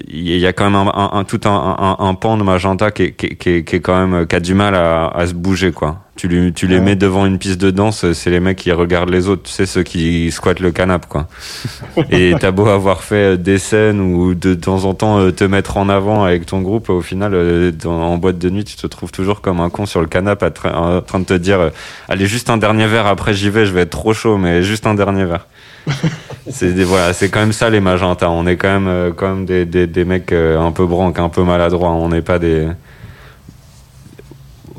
[0.08, 3.12] il y a quand même un, un, tout un, un, pan de magenta qui est,
[3.12, 6.02] qui, qui, qui est quand même qui a du mal à, à se bouger quoi.
[6.16, 9.10] Tu, lui, tu les mets devant une piste de danse, c'est les mecs qui regardent
[9.10, 11.28] les autres, tu sais ceux qui squattent le canapé quoi.
[12.10, 15.76] Et t'as beau avoir fait des scènes ou de temps en temps euh, te mettre
[15.76, 19.12] en avant avec ton groupe, au final euh, en boîte de nuit tu te trouves
[19.12, 21.70] toujours comme un con sur le canapé en train de te dire euh,
[22.08, 24.86] allez juste un dernier verre après j'y vais, je vais être trop chaud mais juste
[24.86, 25.46] un dernier verre
[26.50, 28.28] c'est voilà, c'est quand même ça les magentas.
[28.28, 31.18] On est quand même, euh, quand même des, des, des, mecs euh, un peu branques,
[31.18, 31.90] un peu maladroits.
[31.90, 32.68] On n'est pas des,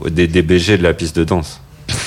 [0.10, 1.62] des, des BG de la piste de danse.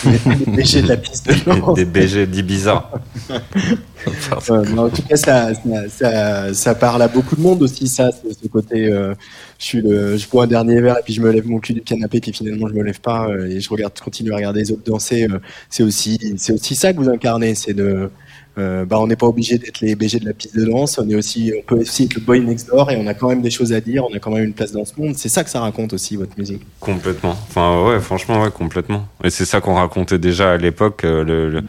[0.05, 1.75] des BG de la piste de danse.
[1.77, 2.91] Des, BG d'Ibiza.
[3.31, 5.51] en tout cas, ça,
[5.89, 8.87] ça, ça, parle à beaucoup de monde aussi, ça, ce, côté.
[8.87, 9.15] Euh,
[9.59, 11.73] je, suis le, je bois un dernier verre et puis je me lève mon cul
[11.73, 14.73] du canapé, puis finalement je me lève pas et je regarde, continue à regarder les
[14.73, 15.27] autres danser.
[15.69, 16.19] c'est aussi,
[16.51, 18.11] aussi ça que vous incarnez, c'est de
[18.59, 21.09] euh, bah, on n'est pas obligé d'être les BG de la piste de danse, on,
[21.09, 23.43] est aussi, on peut aussi être le boy next door et on a quand même
[23.43, 25.15] des choses à dire, on a quand même une place dans ce monde.
[25.17, 26.63] C'est ça que ça raconte aussi, votre musique.
[26.81, 27.31] Complètement.
[27.31, 29.07] Enfin, ouais, franchement, ouais, complètement.
[29.23, 31.63] Et c'est ça qu'on racontait déjà à l'époque, euh, le,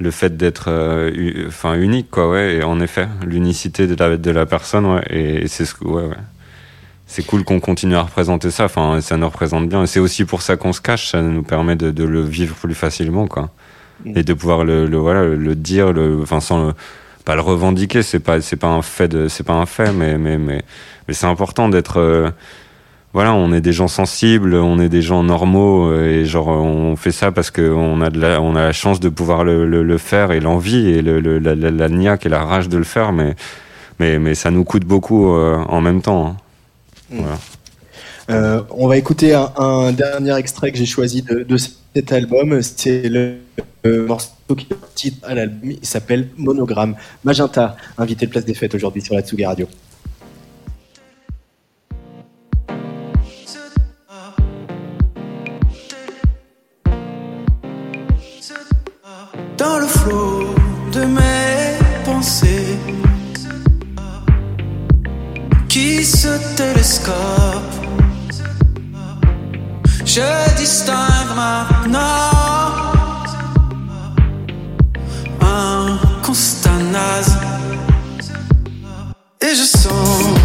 [0.00, 2.56] le, fait d'être euh, unique, quoi, ouais.
[2.56, 5.04] Et en effet, l'unicité de la, de la personne, ouais.
[5.10, 6.16] Et, c'est ce ouais, ouais.
[7.06, 9.86] C'est cool qu'on continue à représenter ça, enfin, ça nous représente bien.
[9.86, 12.74] C'est aussi pour ça qu'on se cache, ça nous permet de, de le vivre plus
[12.74, 13.50] facilement, quoi
[14.04, 16.72] et de pouvoir le, le voilà le dire le enfin sans
[17.24, 20.18] pas le revendiquer c'est pas c'est pas un fait de c'est pas un fait mais
[20.18, 20.62] mais mais,
[21.06, 22.30] mais c'est important d'être euh,
[23.12, 26.96] voilà on est des gens sensibles on est des gens normaux euh, et genre on
[26.96, 29.66] fait ça parce que on a de la on a la chance de pouvoir le,
[29.66, 32.78] le, le faire et l'envie et le, la, la, la, niaque et la rage de
[32.78, 33.34] le faire mais
[33.98, 36.36] mais mais ça nous coûte beaucoup euh, en même temps hein.
[37.10, 37.20] mm.
[37.20, 37.38] voilà.
[38.30, 41.56] Euh, on va écouter un, un, dernier extrait que j'ai choisi de, de
[41.94, 42.60] cet album.
[42.62, 43.38] C'est le,
[44.06, 45.70] morceau qui est titre à l'album.
[45.70, 46.96] Il s'appelle Monogramme.
[47.24, 49.66] Magenta, invité de Place des Fêtes aujourd'hui sur la Tsugi Radio.
[59.56, 60.54] Dans le flot
[60.92, 62.76] de mes pensées
[65.68, 67.47] qui se télescope
[70.18, 72.70] je distingue maintenant
[75.40, 77.36] un constat naze.
[79.40, 80.37] Et je sens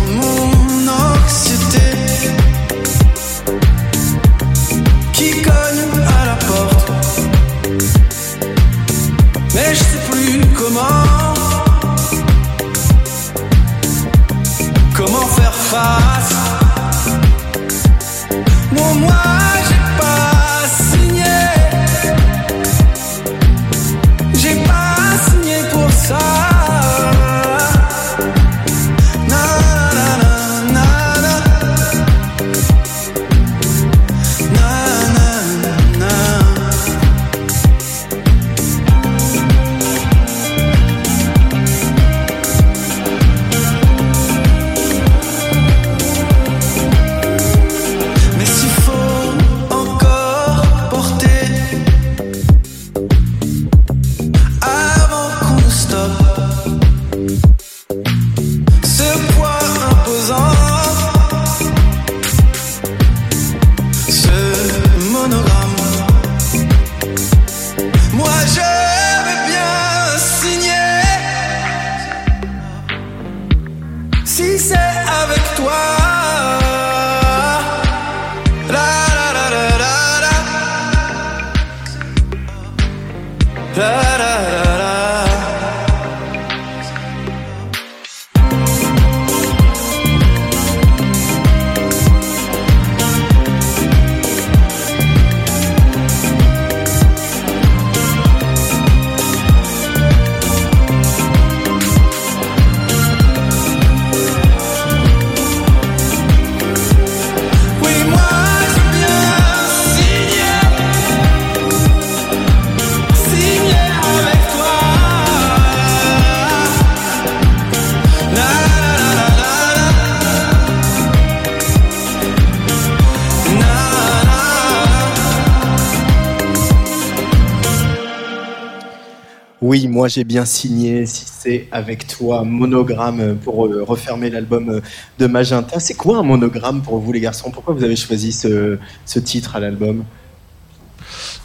[129.73, 131.07] oui, moi j'ai bien signé.
[131.07, 134.81] Si c'est avec toi, monogramme pour euh, refermer l'album euh,
[135.17, 135.79] de Magenta.
[135.79, 137.49] C'est quoi un monogramme pour vous les garçons?
[137.49, 140.03] Pourquoi vous avez choisi ce, ce titre à l'album?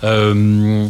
[0.05, 0.87] Euh,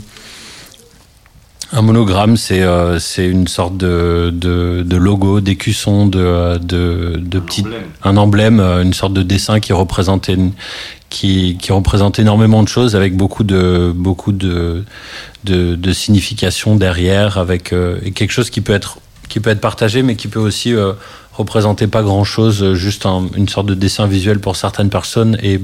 [1.71, 7.39] un monogramme, c'est euh, c'est une sorte de, de, de logo, d'écusson, de, de, de
[7.39, 7.65] petit,
[8.03, 10.29] un emblème, une sorte de dessin qui représente
[11.11, 14.85] qui, qui représente énormément de choses avec beaucoup de beaucoup de
[15.45, 18.99] de, de signification derrière, avec euh, quelque chose qui peut être
[19.29, 20.93] qui peut être partagé, mais qui peut aussi euh,
[21.35, 25.61] représenter pas grand chose, juste un, une sorte de dessin visuel pour certaines personnes et,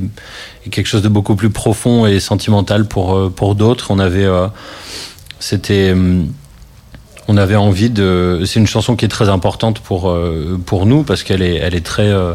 [0.66, 3.90] et, quelque chose de beaucoup plus profond et sentimental pour euh, pour d'autres.
[3.90, 4.28] On avait
[5.40, 6.28] c'était hum,
[7.28, 11.02] on avait envie de c'est une chanson qui est très importante pour euh, pour nous
[11.02, 12.34] parce qu'elle est elle est très euh,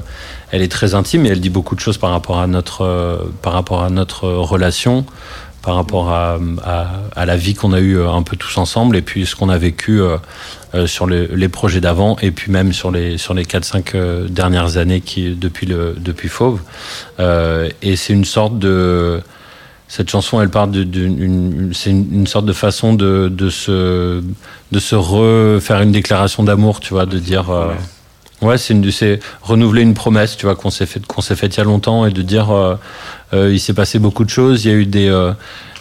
[0.51, 3.17] elle est très intime et elle dit beaucoup de choses par rapport à notre euh,
[3.41, 5.05] par rapport à notre relation
[5.61, 9.01] par rapport à, à, à la vie qu'on a eu un peu tous ensemble et
[9.01, 12.91] puis ce qu'on a vécu euh, sur le, les projets d'avant et puis même sur
[12.91, 13.95] les sur les 4 5
[14.29, 16.61] dernières années qui depuis le depuis Fauve.
[17.19, 19.21] Et c'est une sorte de
[19.89, 24.21] cette chanson, elle parle d'une, c'est une, sorte de façon de, de se,
[24.71, 27.73] de se refaire une déclaration d'amour, tu vois, de dire, euh,
[28.43, 31.47] ouais, c'est une, c'est renouveler une promesse, tu vois, qu'on s'est fait, qu'on s'est fait
[31.47, 32.75] il y a longtemps et de dire, euh,
[33.33, 35.33] euh, il s'est passé beaucoup de choses, il y a eu des, euh,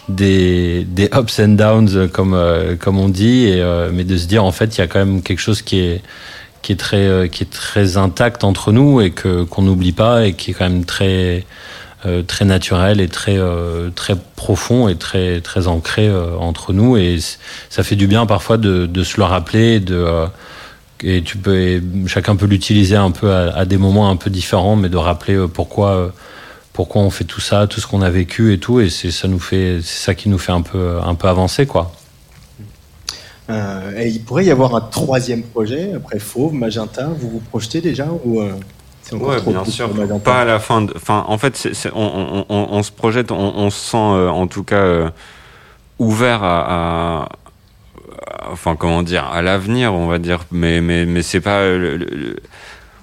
[0.09, 4.25] des, des ups and downs, comme, euh, comme on dit, et, euh, mais de se
[4.25, 6.01] dire, en fait, il y a quand même quelque chose qui est,
[6.63, 10.33] qui est très, qui est très intact entre nous et que, qu'on n'oublie pas et
[10.33, 11.45] qui est quand même très,
[12.25, 16.97] très naturel et très euh, très profond et très très ancré euh, entre nous.
[16.97, 17.19] Et
[17.69, 20.27] ça fait du bien parfois de, se le rappeler de euh,
[21.01, 24.89] et tu peux chacun peut l'utiliser un peu à, des moments un peu différents mais
[24.89, 26.13] de rappeler euh, pourquoi
[26.73, 28.79] pourquoi on fait tout ça tout ce qu'on a vécu et tout.
[28.79, 31.91] Et c'est ça nous fait ça qui nous fait un peu un peu avancer quoi.
[33.49, 37.07] Euh, et il pourrait y avoir un troisième projet après Fauve, Magenta.
[37.07, 38.53] Vous vous projetez déjà ou euh...
[39.11, 39.89] Ouais, bien sûr.
[40.23, 40.81] Pas à la fin.
[40.81, 40.93] De...
[40.95, 43.97] Enfin, en fait, c est, c est, on, on, on, se projette, on, se sent
[43.97, 45.09] euh, en tout cas euh,
[45.97, 47.29] ouvert à,
[48.51, 50.45] enfin, comment dire, à l'avenir, on va dire.
[50.51, 51.61] Mais, mais, mais c'est pas.
[51.61, 52.35] Le, le,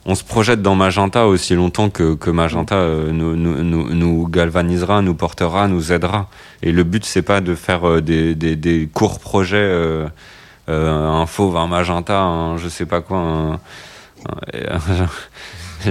[0.08, 4.28] on se projette dans Magenta aussi longtemps que, que Magenta euh, nous, nous, nous, nous,
[4.28, 6.28] galvanisera, nous portera, nous aidera.
[6.62, 10.06] Et le but, c'est pas de faire euh, des, des, des, courts projets, euh,
[10.68, 13.18] un fauve, un Magenta, un je sais pas quoi.
[13.18, 13.58] Un, un,
[14.88, 15.04] j'ai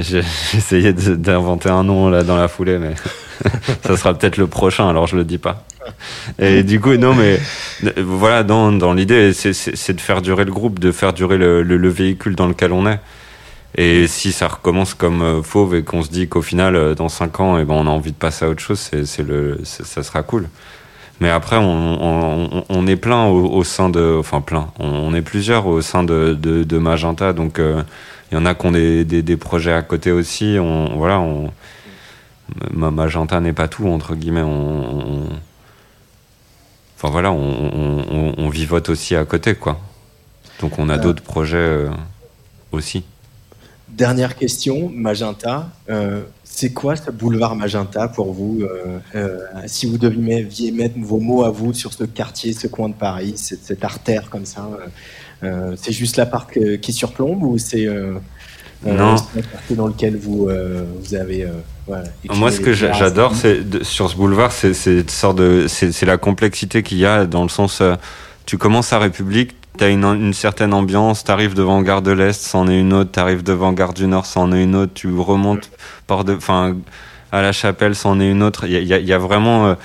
[0.53, 2.95] essayé d'inventer un nom là dans la foulée, mais
[3.83, 5.65] ça sera peut-être le prochain, alors je le dis pas.
[6.39, 7.39] Et du coup, non, mais
[7.97, 11.77] voilà, dans, dans l'idée, c'est de faire durer le groupe, de faire durer le, le,
[11.77, 12.99] le, véhicule dans lequel on est.
[13.77, 17.09] Et si ça recommence comme euh, fauve et qu'on se dit qu'au final, euh, dans
[17.09, 20.01] 5 ans, eh ben, on a envie de passer à autre chose, c'est le, ça
[20.01, 20.47] sera cool.
[21.19, 24.17] Mais après, on, on, est plein au, sein de.
[24.19, 24.67] Enfin, plein.
[24.79, 27.59] On, est plusieurs au sein de, de, de Magenta, donc.
[27.59, 27.83] Euh,
[28.35, 30.57] il y en a qui ont des, des, des, projets à côté aussi.
[30.59, 31.53] On, voilà, on,
[32.73, 34.41] Magenta n'est pas tout, entre guillemets.
[34.41, 35.29] On, on
[36.97, 39.79] enfin voilà, on, vivote aussi à côté, quoi.
[40.59, 41.89] Donc on a euh, d'autres projets euh,
[42.73, 43.05] aussi.
[43.87, 45.69] Dernière question, Magenta.
[45.89, 48.63] Euh, c'est quoi ce boulevard Magenta pour vous
[49.65, 53.35] Si vous deviez mettre vos mots à vous sur ce quartier, ce coin de Paris,
[53.37, 54.69] cette, cette artère comme ça,
[55.75, 56.47] c'est juste la part
[56.81, 57.87] qui surplombe ou c'est
[58.85, 59.15] non.
[59.15, 61.47] un quartier dans lequel vous, vous avez
[61.87, 66.83] voilà, Moi, ce que j'adore, c'est sur ce boulevard, c'est sorte de, c'est la complexité
[66.83, 67.81] qu'il y a dans le sens,
[68.45, 72.67] tu commences à République, t'as une, une certaine ambiance, t'arrives devant Gare de l'Est, c'en
[72.67, 75.69] est une autre, t'arrives devant Gare du Nord, c'en est une autre, tu remontes
[76.07, 76.75] par de, enfin,
[77.31, 78.65] à la chapelle, c'en est une autre.
[78.65, 79.75] Il y a, y a, vraiment, euh,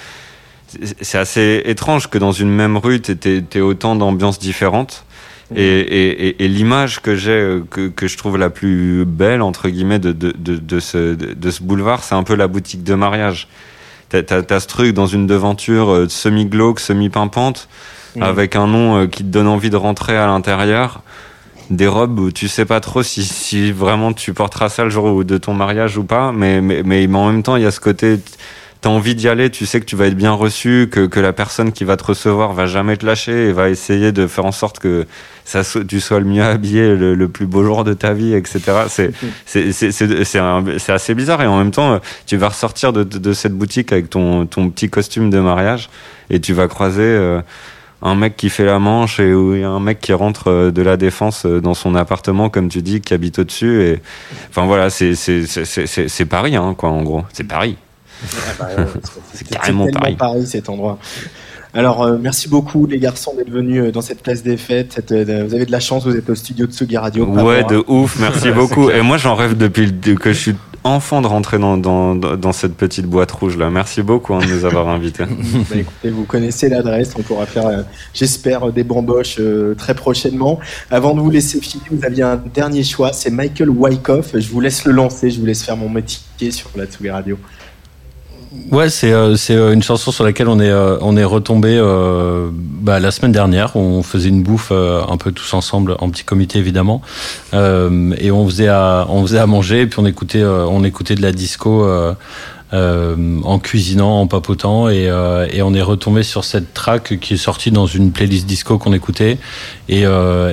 [1.00, 5.04] c'est assez étrange que dans une même rue, t'aies es autant d'ambiances différentes.
[5.56, 9.68] Et, et, et, l'image que j'ai, euh, que, que je trouve la plus belle, entre
[9.68, 12.94] guillemets, de, de, de, de ce, de ce boulevard, c'est un peu la boutique de
[12.94, 13.48] mariage.
[14.10, 17.68] T'as as, ce truc dans une devanture euh, semi-glauque, semi-pimpante,
[18.16, 18.22] mmh.
[18.22, 21.02] avec un nom euh, qui te donne envie de rentrer à l'intérieur.
[21.70, 25.24] Des robes où tu sais pas trop si, si vraiment tu porteras ça le jour
[25.24, 27.70] de ton mariage ou pas, mais, mais, mais, mais en même temps, il y a
[27.70, 28.18] ce côté,
[28.80, 31.32] t'as envie d'y aller, tu sais que tu vas être bien reçu, que, que la
[31.32, 34.52] personne qui va te recevoir va jamais te lâcher et va essayer de faire en
[34.52, 35.06] sorte que
[35.50, 38.60] ça, tu sois le mieux habillé le, le plus beau jour de ta vie, etc.
[39.46, 43.90] C'est, assez bizarre et en même temps, tu vas ressortir de, de, de, cette boutique
[43.90, 45.90] avec ton, ton petit costume de mariage
[46.30, 47.40] et tu vas croiser, euh,
[48.02, 49.32] un mec qui fait la manche et
[49.64, 53.00] un mec qui rentre euh, de la défense euh, dans son appartement, comme tu dis,
[53.00, 53.82] qui habite au-dessus.
[53.82, 54.00] Et
[54.50, 57.24] enfin voilà, c'est Paris, hein, quoi, en gros.
[57.32, 57.76] C'est Paris.
[58.22, 58.66] Ah bah,
[59.34, 60.14] c'est carrément Paris.
[60.16, 60.98] Paris cet endroit.
[61.72, 64.92] Alors, euh, merci beaucoup les garçons d'être venus euh, dans cette place des fêtes.
[64.94, 67.24] Cette, euh, vous avez de la chance, vous êtes au studio de Tsugi Radio.
[67.26, 68.90] Ouais, de ouf, merci beaucoup.
[68.90, 70.54] Et moi, j'en rêve depuis que je suis
[70.84, 73.70] enfant de rentrer dans, dans, dans cette petite boîte rouge là.
[73.70, 75.24] Merci beaucoup hein, de nous avoir invités.
[75.70, 77.82] Bah, écoutez, vous connaissez l'adresse, on pourra faire, euh,
[78.14, 80.58] j'espère, des bamboches euh, très prochainement.
[80.90, 84.38] Avant de vous laisser filer, vous aviez un dernier choix, c'est Michael Wyckoff.
[84.38, 87.38] Je vous laisse le lancer, je vous laisse faire mon métier sur la Tsugi Radio.
[88.72, 91.76] Ouais, c'est euh, c'est euh, une chanson sur laquelle on est euh, on est retombé
[91.78, 93.76] euh, bah, la semaine dernière.
[93.76, 97.00] On faisait une bouffe euh, un peu tous ensemble en petit comité évidemment,
[97.54, 101.14] Euh, et on faisait à on faisait à manger et puis on écoutait on écoutait
[101.14, 101.86] de la disco.
[102.72, 105.10] en cuisinant, en papotant, et,
[105.52, 108.92] et on est retombé sur cette track qui est sortie dans une playlist disco qu'on
[108.92, 109.38] écoutait,
[109.88, 110.02] et,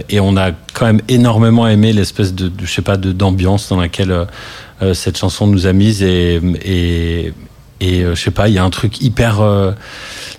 [0.10, 4.26] et on a quand même énormément aimé l'espèce de, je sais pas d'ambiance dans laquelle
[4.94, 7.34] cette chanson nous a mise et, et,
[7.80, 9.72] et euh, je sais pas, il y a un truc hyper euh,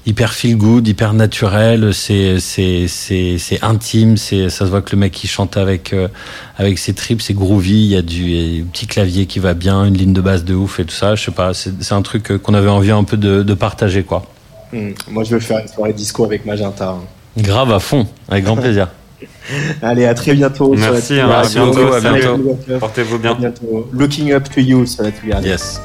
[0.06, 1.92] hyper feel good, hyper naturel.
[1.94, 4.16] C'est c'est c'est c'est intime.
[4.16, 6.08] C'est ça se voit que le mec il chante avec euh,
[6.56, 7.72] avec ses tripes, c'est groovy.
[7.84, 10.80] Il y a du petit clavier qui va bien, une ligne de basse de ouf
[10.80, 11.14] et tout ça.
[11.14, 13.54] Je sais pas, c'est c'est un truc euh, qu'on avait envie un peu de, de
[13.54, 14.24] partager quoi.
[14.72, 16.88] Hmm, Moi, je veux faire une soirée disco avec Magenta.
[16.90, 17.02] hein.
[17.38, 18.88] Grave à fond, avec grand plaisir.
[19.82, 20.76] Allez, à très bientôt.
[20.76, 22.36] sur la Merci, hein, à bientôt, bientôt.
[22.36, 22.78] Wyckoff.
[22.80, 23.34] Portez-vous À bien.
[23.34, 23.88] bientôt.
[23.92, 25.50] Looking up to you sur la Radio.
[25.52, 25.80] Yes.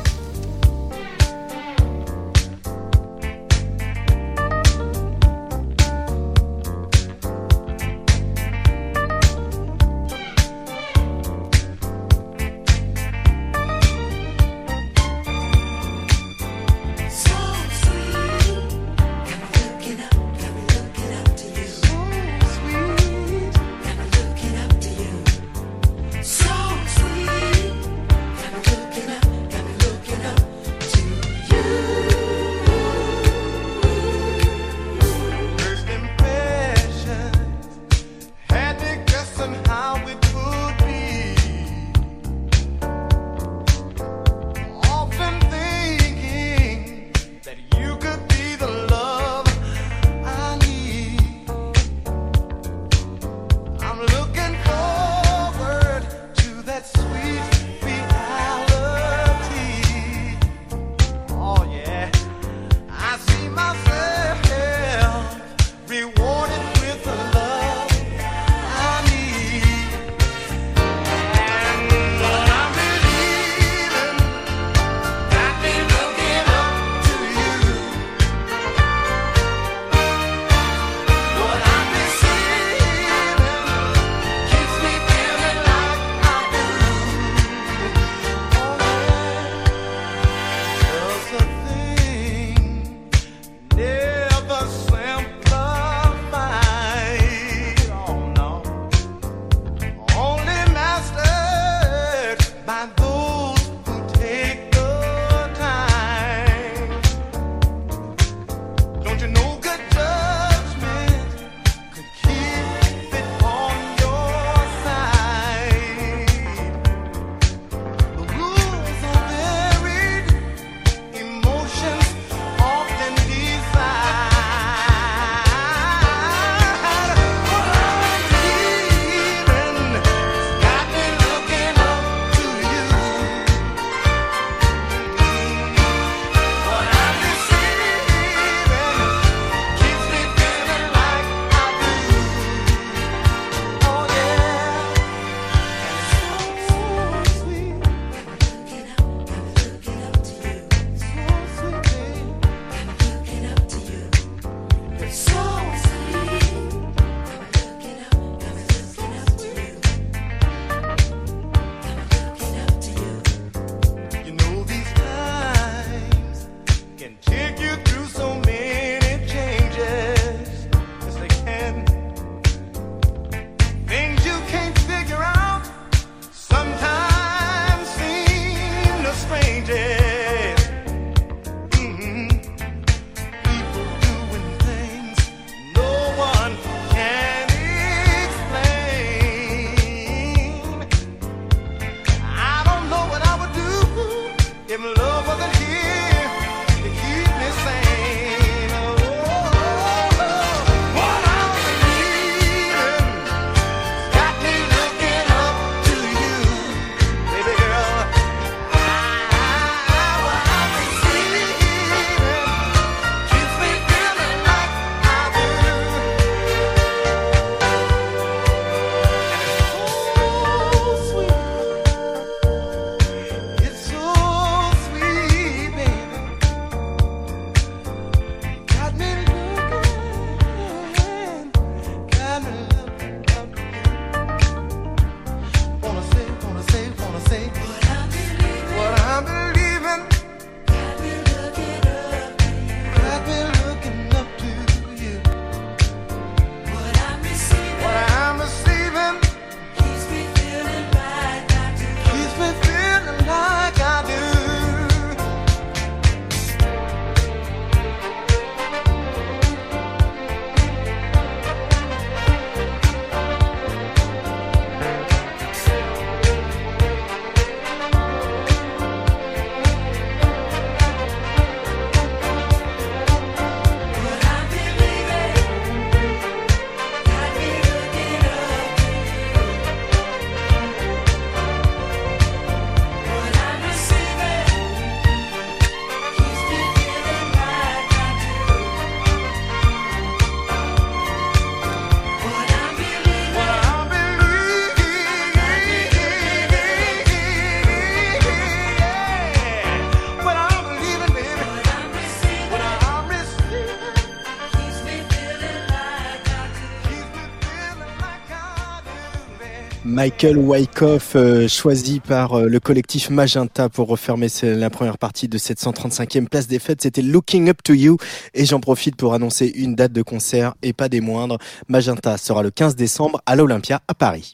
[309.94, 315.38] Michael Wyckoff, euh, choisi par euh, le collectif Magenta pour refermer la première partie de
[315.38, 316.82] cette 135e place des fêtes.
[316.82, 317.98] C'était Looking Up to You.
[318.34, 321.38] Et j'en profite pour annoncer une date de concert et pas des moindres.
[321.68, 324.34] Magenta sera le 15 décembre à l'Olympia à Paris.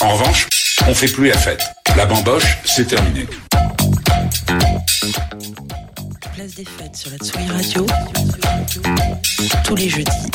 [0.00, 0.48] En revanche,
[0.88, 1.62] on fait plus la fête.
[1.94, 3.26] La bamboche, c'est terminé.
[6.34, 7.86] Place des fêtes sur la Tsugi Radio.
[9.64, 10.30] Tous les jeudis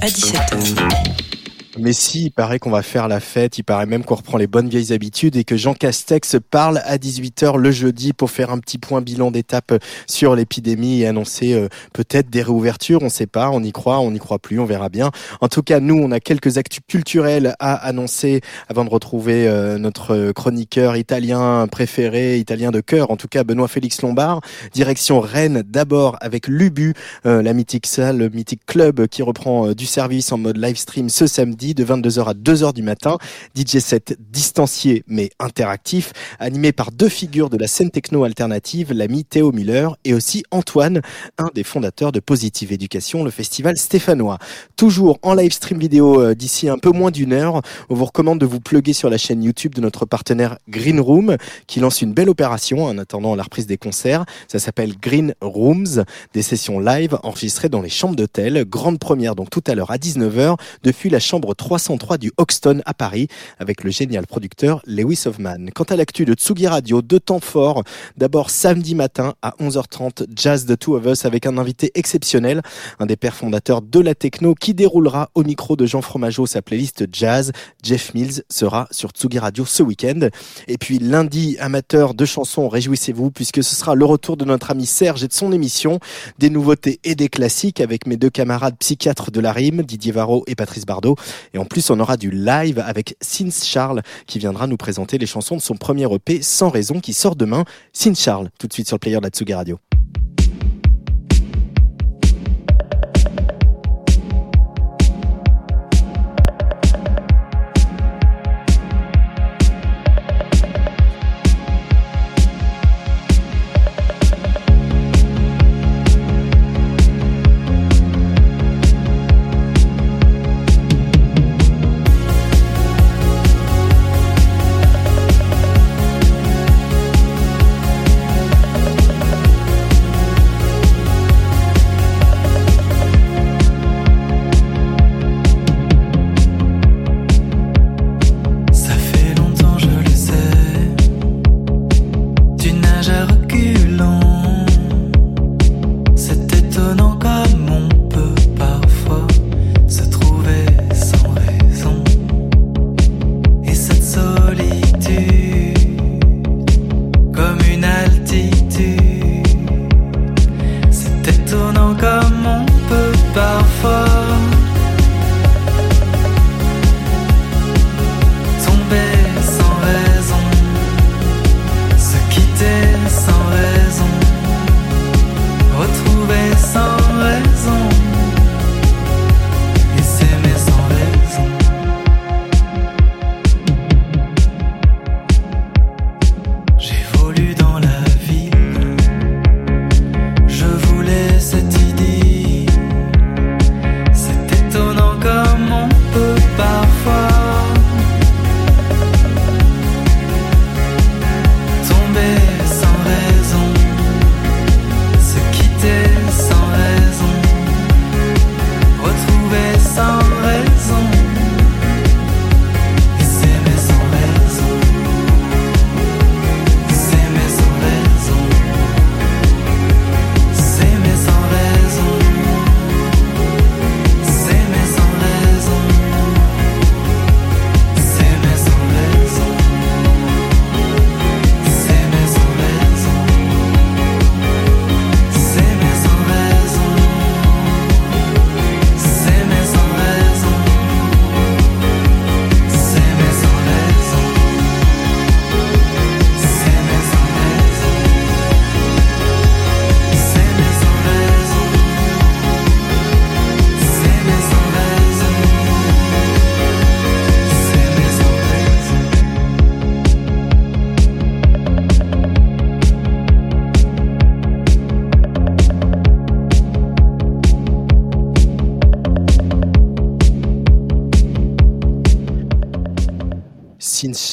[0.00, 1.41] à 17h.
[1.78, 4.46] Mais si, il paraît qu'on va faire la fête, il paraît même qu'on reprend les
[4.46, 8.58] bonnes vieilles habitudes et que Jean Castex parle à 18h le jeudi pour faire un
[8.58, 9.72] petit point bilan d'étape
[10.06, 14.10] sur l'épidémie et annoncer euh, peut-être des réouvertures, on sait pas, on y croit, on
[14.10, 15.10] n'y croit plus, on verra bien.
[15.40, 19.78] En tout cas, nous, on a quelques actus culturels à annoncer avant de retrouver euh,
[19.78, 24.42] notre chroniqueur italien préféré, italien de cœur, en tout cas Benoît Félix Lombard.
[24.74, 26.92] Direction Rennes d'abord avec l'Ubu,
[27.24, 31.08] euh, la mythique salle, le mythique club qui reprend du service en mode live stream
[31.08, 33.18] ce samedi de 22h à 2h du matin.
[33.56, 39.24] DJ set distancié mais interactif, animé par deux figures de la scène techno alternative, l'ami
[39.24, 41.00] Théo Miller et aussi Antoine,
[41.38, 44.38] un des fondateurs de Positive Éducation, le festival stéphanois.
[44.76, 47.62] Toujours en live stream vidéo euh, d'ici un peu moins d'une heure.
[47.88, 51.36] On vous recommande de vous pluguer sur la chaîne YouTube de notre partenaire Green Room
[51.66, 54.24] qui lance une belle opération en attendant la reprise des concerts.
[54.48, 58.64] Ça s'appelle Green Rooms, des sessions live enregistrées dans les chambres d'hôtel.
[58.68, 62.94] Grande première donc tout à l'heure à 19h depuis la chambre 303 du Hoxton à
[62.94, 65.66] Paris avec le génial producteur Lewis Hoffman.
[65.74, 67.82] Quant à l'actu de Tsugi Radio, deux temps forts.
[68.16, 72.62] D'abord samedi matin à 11h30, Jazz The Two of Us avec un invité exceptionnel,
[72.98, 76.62] un des pères fondateurs de la techno qui déroulera au micro de Jean Fromageau sa
[76.62, 77.52] playlist Jazz.
[77.82, 80.28] Jeff Mills sera sur Tsugi Radio ce week-end.
[80.68, 84.86] Et puis lundi, amateur de chansons, réjouissez-vous puisque ce sera le retour de notre ami
[84.86, 85.98] Serge et de son émission,
[86.38, 90.44] des nouveautés et des classiques avec mes deux camarades psychiatres de la rime, Didier Varro
[90.46, 91.16] et Patrice Bardot.
[91.54, 95.26] Et en plus, on aura du live avec Sins Charles qui viendra nous présenter les
[95.26, 97.64] chansons de son premier EP Sans raison qui sort demain.
[97.92, 99.78] Sins Charles, tout de suite sur le player de la Radio.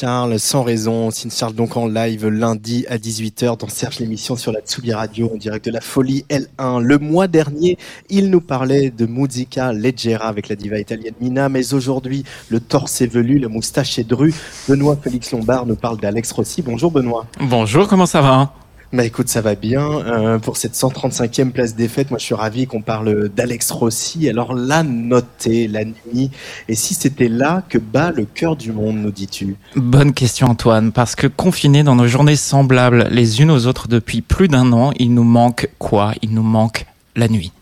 [0.00, 1.10] Charles, sans raison.
[1.10, 5.30] Sin Charles donc en live lundi à 18h dans Serge l'émission sur la Tsubi Radio
[5.30, 6.80] en direct de la Folie L1.
[6.80, 7.76] Le mois dernier,
[8.08, 13.02] il nous parlait de musica leggera avec la diva italienne Mina, mais aujourd'hui, le torse
[13.02, 14.32] est velu, la moustache est drue.
[14.70, 16.62] Benoît Félix Lombard nous parle d'Alex Rossi.
[16.62, 17.26] Bonjour Benoît.
[17.38, 18.54] Bonjour, comment ça va?
[18.92, 19.88] Bah écoute, ça va bien.
[19.88, 24.28] Euh, pour cette 135e place des fêtes, moi je suis ravi qu'on parle d'Alex Rossi.
[24.28, 26.30] Alors là, notez la nuit.
[26.68, 30.90] Et si c'était là que bat le cœur du monde, nous dis-tu Bonne question Antoine,
[30.90, 34.90] parce que confinés dans nos journées semblables les unes aux autres depuis plus d'un an,
[34.98, 36.12] il nous manque quoi?
[36.22, 36.84] Il nous manque
[37.14, 37.52] la nuit.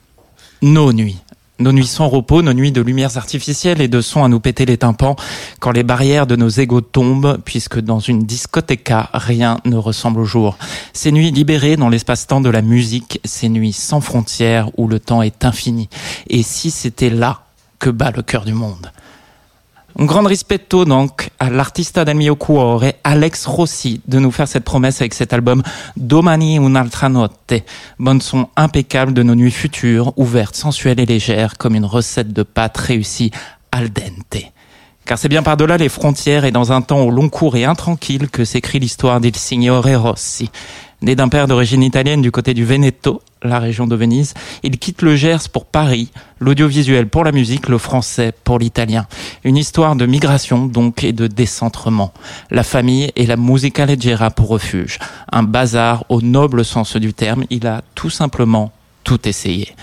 [0.62, 1.18] Nos nuits.
[1.60, 4.64] Nos nuits sans repos, nos nuits de lumières artificielles et de sons à nous péter
[4.64, 5.16] les tympans
[5.59, 10.24] quand les barrières de nos égaux tombent, puisque dans une discothéca, rien ne ressemble au
[10.24, 10.56] jour.
[10.93, 15.20] Ces nuits libérées dans l'espace-temps de la musique, ces nuits sans frontières où le temps
[15.20, 15.89] est infini.
[16.28, 17.40] Et si c'était là
[17.80, 18.93] que bat le cœur du monde?
[20.00, 24.62] Un grand rispetto donc à l'artista del mio cuore, Alex Rossi, de nous faire cette
[24.62, 25.62] promesse avec cet album
[25.96, 27.64] Domani un'altra notte.
[27.98, 32.44] Bonne son impeccable de nos nuits futures, ouvertes, sensuelles et légères, comme une recette de
[32.44, 33.32] pâte réussie
[33.72, 34.44] al dente.
[35.04, 38.28] Car c'est bien par-delà les frontières et dans un temps au long cours et intranquille
[38.28, 40.50] que s'écrit l'histoire d'Il Signore Rossi.
[41.02, 45.02] Né d'un père d'origine italienne du côté du Veneto, la région de Venise, il quitte
[45.02, 46.10] le Gers pour Paris,
[46.40, 49.06] l'audiovisuel pour la musique, le français pour l'italien.
[49.44, 52.12] Une histoire de migration donc et de décentrement.
[52.51, 54.98] La famille et la musica leggera pour refuge.
[55.32, 58.73] Un bazar au noble sens du terme, il a tout simplement
[59.05, 59.74] tout essayé.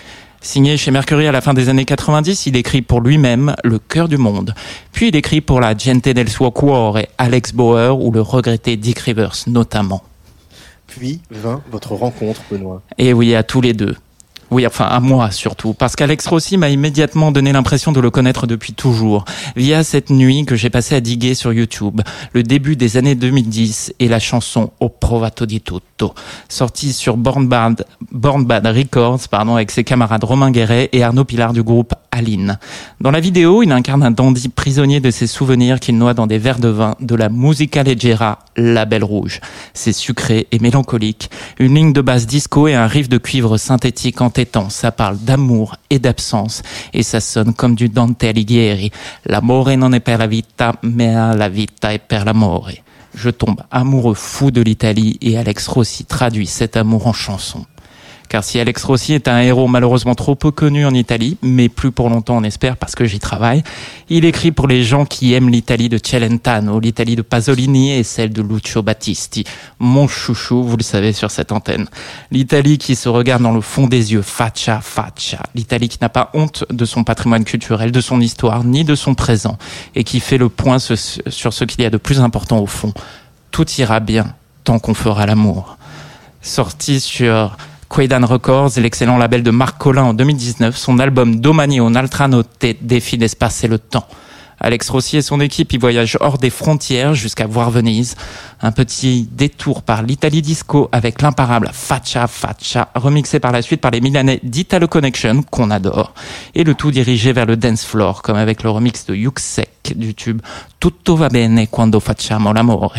[0.41, 4.07] Signé chez Mercury à la fin des années 90, il écrit pour lui-même Le cœur
[4.07, 4.53] du monde.
[4.91, 8.99] Puis il écrit pour la Gente del suo cuore, Alex Bauer ou le regretté Dick
[8.99, 10.03] Rivers notamment
[10.87, 12.81] puis vint votre rencontre, Benoît.
[12.97, 13.95] Et oui, à tous les deux.
[14.51, 18.45] Oui, enfin à moi surtout, parce qu'Alex Rossi m'a immédiatement donné l'impression de le connaître
[18.45, 19.25] depuis toujours,
[19.55, 22.01] via cette nuit que j'ai passée à diguer sur YouTube,
[22.33, 26.13] le début des années 2010 et la chanson Au Provato di Tutto,
[26.47, 31.25] sortie sur Born Bad, Born Bad Records pardon, avec ses camarades Romain Guéret et Arnaud
[31.25, 31.95] Pilar du groupe
[33.01, 36.37] Dans la vidéo, il incarne un dandy prisonnier de ses souvenirs qu'il noie dans des
[36.37, 39.41] verres de vin de la musica leggera, la belle rouge.
[39.73, 41.29] C'est sucré et mélancolique,
[41.59, 44.69] une ligne de basse disco et un riff de cuivre synthétique entêtant.
[44.69, 46.61] Ça parle d'amour et d'absence
[46.93, 48.91] et ça sonne comme du Dante Alighieri.
[49.25, 52.83] L'amore non è per la vita, mais la vita è per l'amore.
[53.13, 57.65] Je tombe amoureux fou de l'Italie et Alex Rossi traduit cet amour en chanson.
[58.27, 61.91] Car si Alex Rossi est un héros malheureusement trop peu connu en Italie, mais plus
[61.91, 63.63] pour longtemps on espère parce que j'y travaille,
[64.09, 68.31] il écrit pour les gens qui aiment l'Italie de Celentano, l'Italie de Pasolini et celle
[68.33, 69.43] de Lucio Battisti.
[69.79, 71.87] Mon chouchou, vous le savez sur cette antenne.
[72.31, 75.39] L'Italie qui se regarde dans le fond des yeux, faccia, faccia.
[75.53, 79.15] L'Italie qui n'a pas honte de son patrimoine culturel, de son histoire, ni de son
[79.15, 79.57] présent,
[79.95, 82.93] et qui fait le point sur ce qu'il y a de plus important au fond.
[83.51, 84.33] Tout ira bien
[84.63, 85.77] tant qu'on fera l'amour.
[86.41, 87.57] Sorti sur
[87.89, 92.27] Quaidan Records et l'excellent label de Marc Collin en 2019, son album Domani on Altra
[92.27, 94.07] Notte défie l'espace et le temps.
[94.59, 98.15] Alex Rossi et son équipe y voyagent hors des frontières jusqu'à voir Venise.
[98.61, 103.91] Un petit détour par l'Italie Disco avec l'imparable Faccia Faccia, remixé par la suite par
[103.91, 106.13] les Milanais d'Italo Connection, qu'on adore.
[106.55, 110.15] Et le tout dirigé vers le dance floor, comme avec le remix de Yuxek du
[110.15, 110.41] tube
[110.79, 112.95] Tutto va bene quando facciamo l'amore.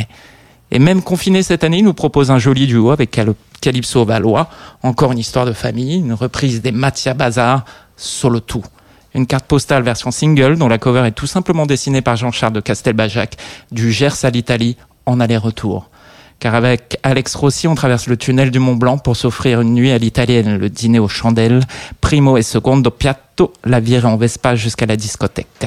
[0.70, 3.18] Et même confiné cette année, il nous propose un joli duo avec
[3.60, 4.48] Calypso Valois.
[4.82, 7.64] Encore une histoire de famille, une reprise des Matia Bazar,
[7.96, 8.64] solo tout.
[9.14, 12.60] Une carte postale version single dont la cover est tout simplement dessinée par Jean-Charles de
[12.60, 13.36] Castelbajac,
[13.70, 14.76] du Gers à l'Italie,
[15.06, 15.88] en aller-retour.
[16.38, 19.90] Car avec Alex Rossi, on traverse le tunnel du Mont Blanc pour s'offrir une nuit
[19.90, 21.62] à l'italienne, le dîner aux chandelles,
[22.02, 25.66] primo et secondo piatto, la virée en Vespa jusqu'à la discothèque.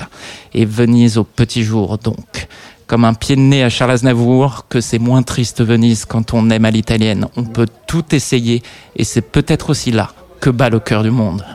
[0.54, 2.48] Et Venise au petit jour donc
[2.90, 6.50] comme un pied de nez à Charles Aznavour, que c'est moins triste Venise quand on
[6.50, 7.28] aime à l'italienne.
[7.38, 8.64] On peut tout essayer
[8.96, 10.10] et c'est peut-être aussi là
[10.42, 11.46] que bat le cœur du monde.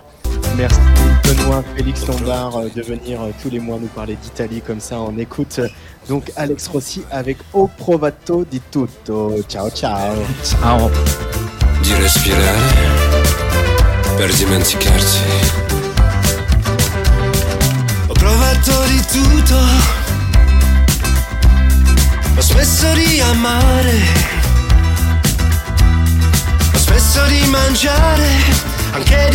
[0.56, 0.78] Merci
[1.24, 5.00] Benoît, Félix Lombard euh, de venir euh, tous les mois nous parler d'Italie comme ça.
[5.00, 5.60] On écoute
[6.08, 9.34] donc Alex Rossi avec O Provato di Tutto.
[9.48, 10.14] Ciao ciao.
[10.44, 10.88] Ciao.
[11.82, 12.58] Di respirare
[14.16, 15.18] per dimenticarti.
[18.06, 20.03] Ho provato di tutto
[22.36, 24.02] ho smesso di amare,
[26.72, 28.28] ho smesso di mangiare,
[28.92, 29.33] anche di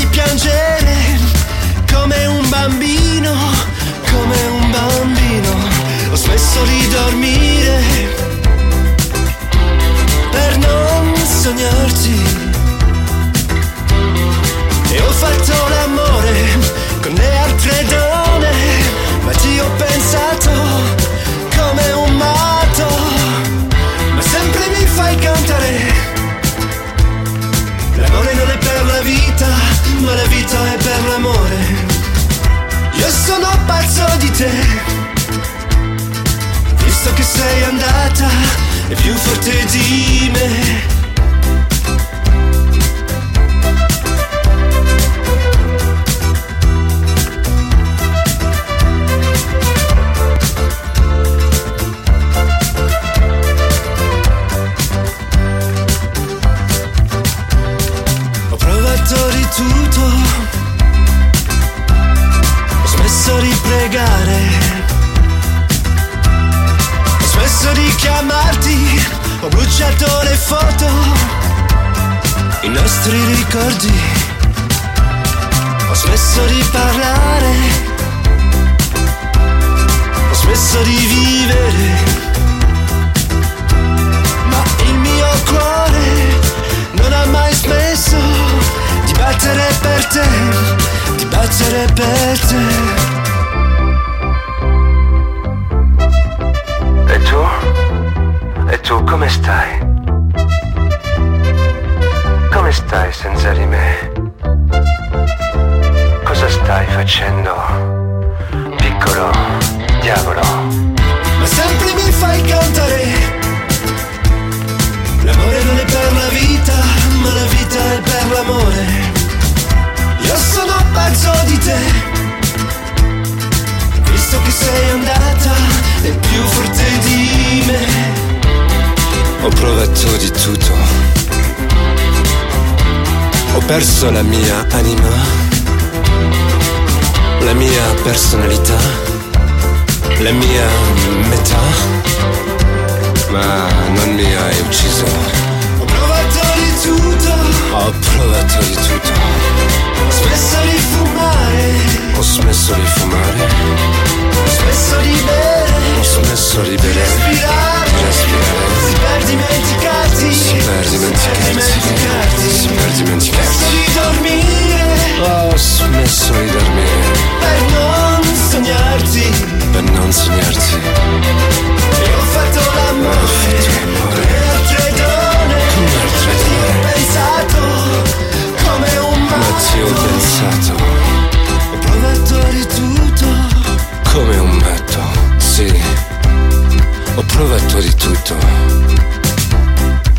[187.39, 188.35] provato di tutto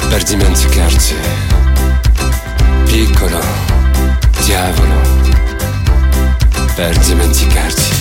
[0.08, 1.14] per dimenticarti.
[2.86, 3.40] Piccolo
[4.42, 5.00] diavolo,
[6.74, 7.99] per dimenticarti.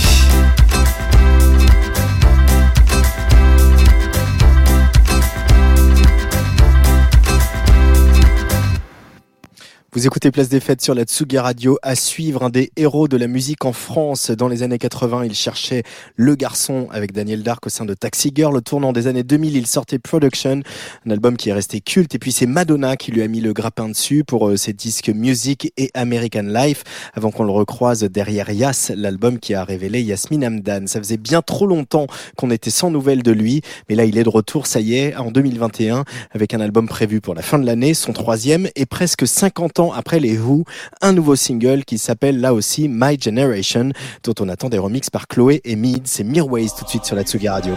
[9.99, 11.77] Vous écoutez Place des Fêtes sur la Tsugi Radio.
[11.81, 14.31] À suivre, un des héros de la musique en France.
[14.31, 15.83] Dans les années 80, il cherchait
[16.15, 18.55] le garçon avec Daniel Dark au sein de Taxi Girl.
[18.55, 20.61] Au tournant des années 2000, il sortait Production,
[21.05, 22.15] un album qui est resté culte.
[22.15, 25.09] Et puis c'est Madonna qui lui a mis le grappin dessus pour euh, ses disques
[25.09, 30.45] Music et American Life avant qu'on le recroise derrière Yas, l'album qui a révélé Yasmine
[30.45, 30.87] Hamdan.
[30.87, 32.07] Ça faisait bien trop longtemps
[32.37, 33.63] qu'on était sans nouvelles de lui.
[33.89, 37.19] Mais là, il est de retour, ça y est, en 2021 avec un album prévu
[37.19, 40.63] pour la fin de l'année, son troisième et presque 50 ans après les Who,
[41.01, 43.91] un nouveau single qui s'appelle là aussi My Generation,
[44.23, 46.07] dont on attend des remixes par Chloé et Mid.
[46.07, 47.75] C'est Mirways tout de suite sur la Tsugi Radio.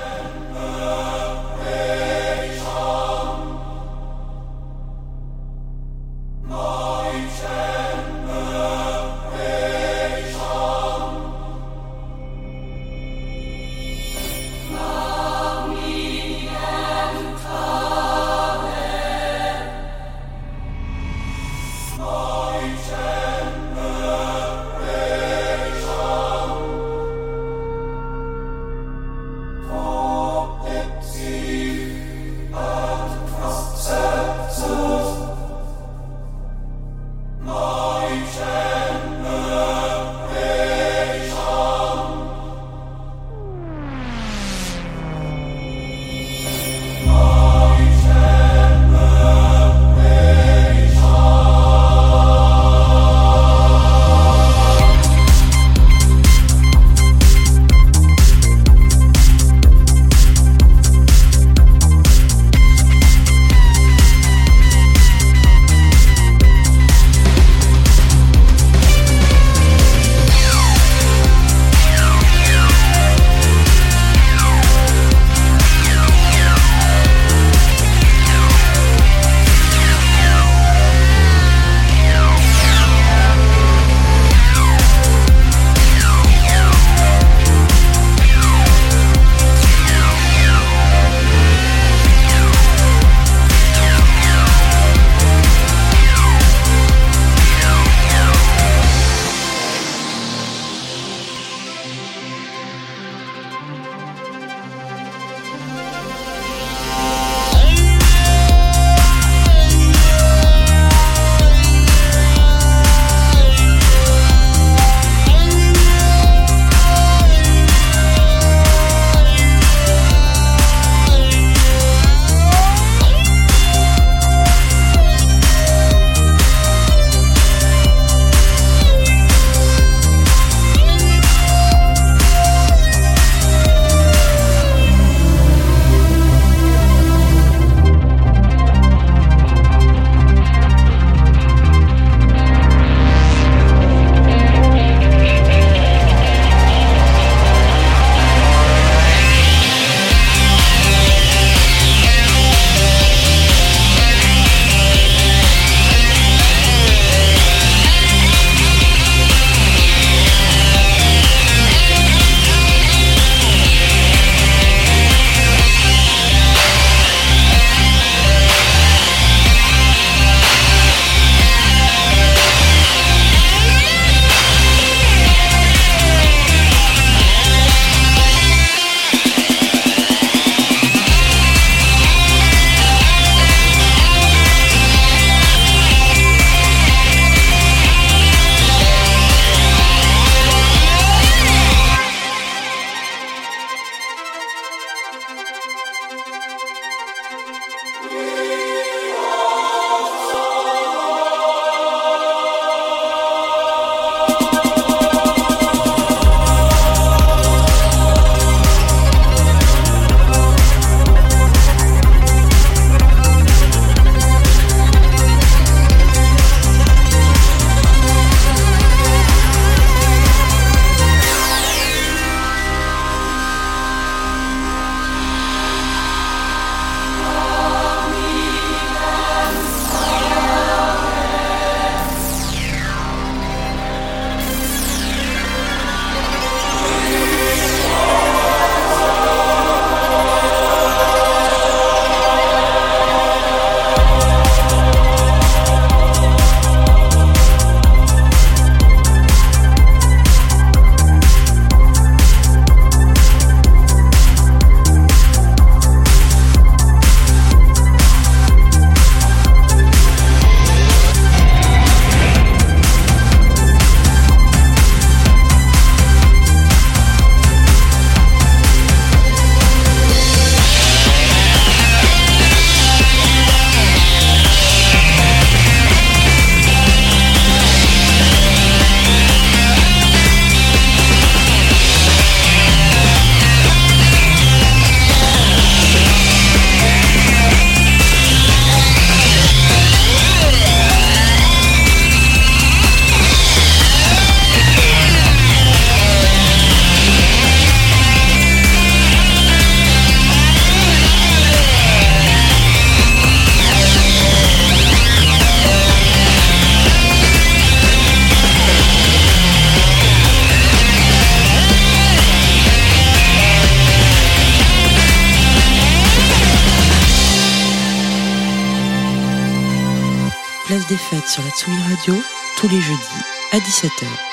[320.92, 322.14] Des Fêtes sur la Tsugi Radio,
[322.58, 324.31] tous les jeudis à 17h.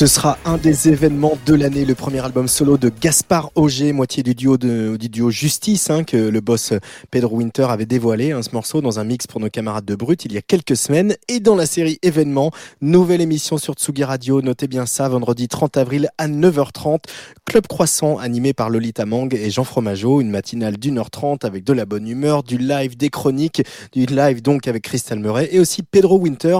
[0.00, 4.24] Ce sera un des événements de l'année, le premier album solo de Gaspard Auger, moitié
[4.24, 6.72] du duo de, du duo Justice, hein, que le boss
[7.12, 10.24] Pedro Winter avait dévoilé, hein, ce morceau dans un mix pour nos camarades de Brut
[10.24, 11.14] il y a quelques semaines.
[11.28, 12.50] Et dans la série événements,
[12.80, 17.04] nouvelle émission sur Tsugi Radio, notez bien ça, vendredi 30 avril à 9h30,
[17.44, 21.62] Club Croissant animé par Lolita Mang et Jean Fromageau, une matinale d'une heure trente avec
[21.62, 23.62] de la bonne humeur, du live, des chroniques,
[23.92, 26.58] du live donc avec Crystal Murray et aussi Pedro Winter,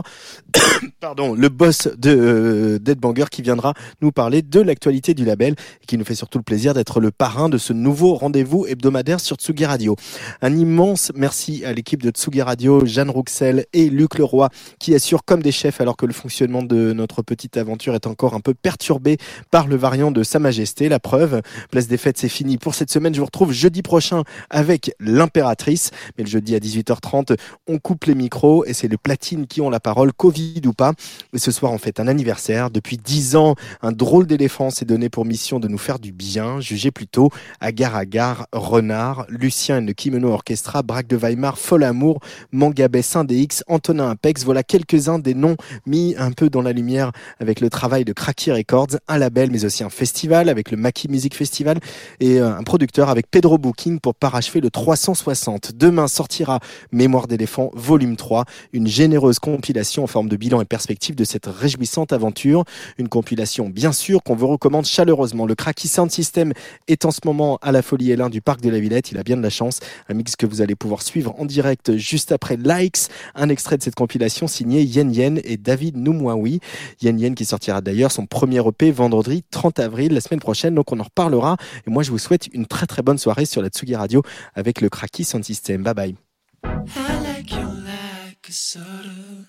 [1.01, 5.55] pardon, le boss de euh, Dead Banger qui viendra nous parler de l'actualité du label
[5.83, 9.21] et qui nous fait surtout le plaisir d'être le parrain de ce nouveau rendez-vous hebdomadaire
[9.21, 9.97] sur Tsugi Radio.
[10.43, 14.49] Un immense merci à l'équipe de Tsugi Radio, Jeanne Rouxel et Luc Leroy
[14.79, 18.35] qui assurent comme des chefs alors que le fonctionnement de notre petite aventure est encore
[18.35, 19.19] un peu perturbé
[19.51, 20.89] par le variant de Sa Majesté.
[20.89, 23.15] La preuve, Place des Fêtes, c'est fini pour cette semaine.
[23.15, 25.91] Je vous retrouve jeudi prochain avec l'impératrice.
[26.17, 27.37] Mais le jeudi à 18h30,
[27.67, 30.93] on coupe les micros et c'est les platines qui ont la parole, Covid ou pas.
[31.33, 32.71] Et ce soir, on fait un anniversaire.
[32.71, 36.61] Depuis 10 ans, un drôle d'éléphant s'est donné pour mission de nous faire du bien.
[36.61, 37.31] Jugez plutôt
[37.61, 42.21] Agar Agar, Renard, Lucien et le Kimono Orchestra, Braque de Weimar, Fol Amour,
[42.53, 44.45] Mangabé Saint-DX, Antonin Apex.
[44.45, 45.57] Voilà quelques-uns des noms
[45.87, 49.65] mis un peu dans la lumière avec le travail de Cracky Records, un label mais
[49.65, 51.79] aussi un festival avec le Maki Music Festival
[52.21, 55.73] et euh, un producteur avec Pedro Booking pour parachever le 360.
[55.77, 56.61] Demain sortira
[56.93, 61.47] Mémoire d'éléphant volume 3, une généreuse compilation en forme de bilan et perspective de cette
[61.47, 62.65] réjouissante aventure,
[62.99, 65.47] une compilation bien sûr qu'on vous recommande chaleureusement.
[65.47, 66.53] Le Cracky Sound System
[66.89, 69.11] est en ce moment à la Folie L1 du Parc de la Villette.
[69.13, 69.81] Il a bien de la chance.
[70.09, 73.09] Un mix que vous allez pouvoir suivre en direct juste après Likes.
[73.35, 76.61] Un extrait de cette compilation signé Yen Yen et David Noumouaoui.
[77.03, 80.75] Yen Yen qui sortira d'ailleurs son premier EP vendredi 30 avril la semaine prochaine.
[80.75, 81.57] Donc on en reparlera.
[81.87, 84.23] Et moi je vous souhaite une très très bonne soirée sur la Tsugi Radio
[84.55, 85.83] avec le Cracky Sound System.
[85.83, 86.15] Bye bye.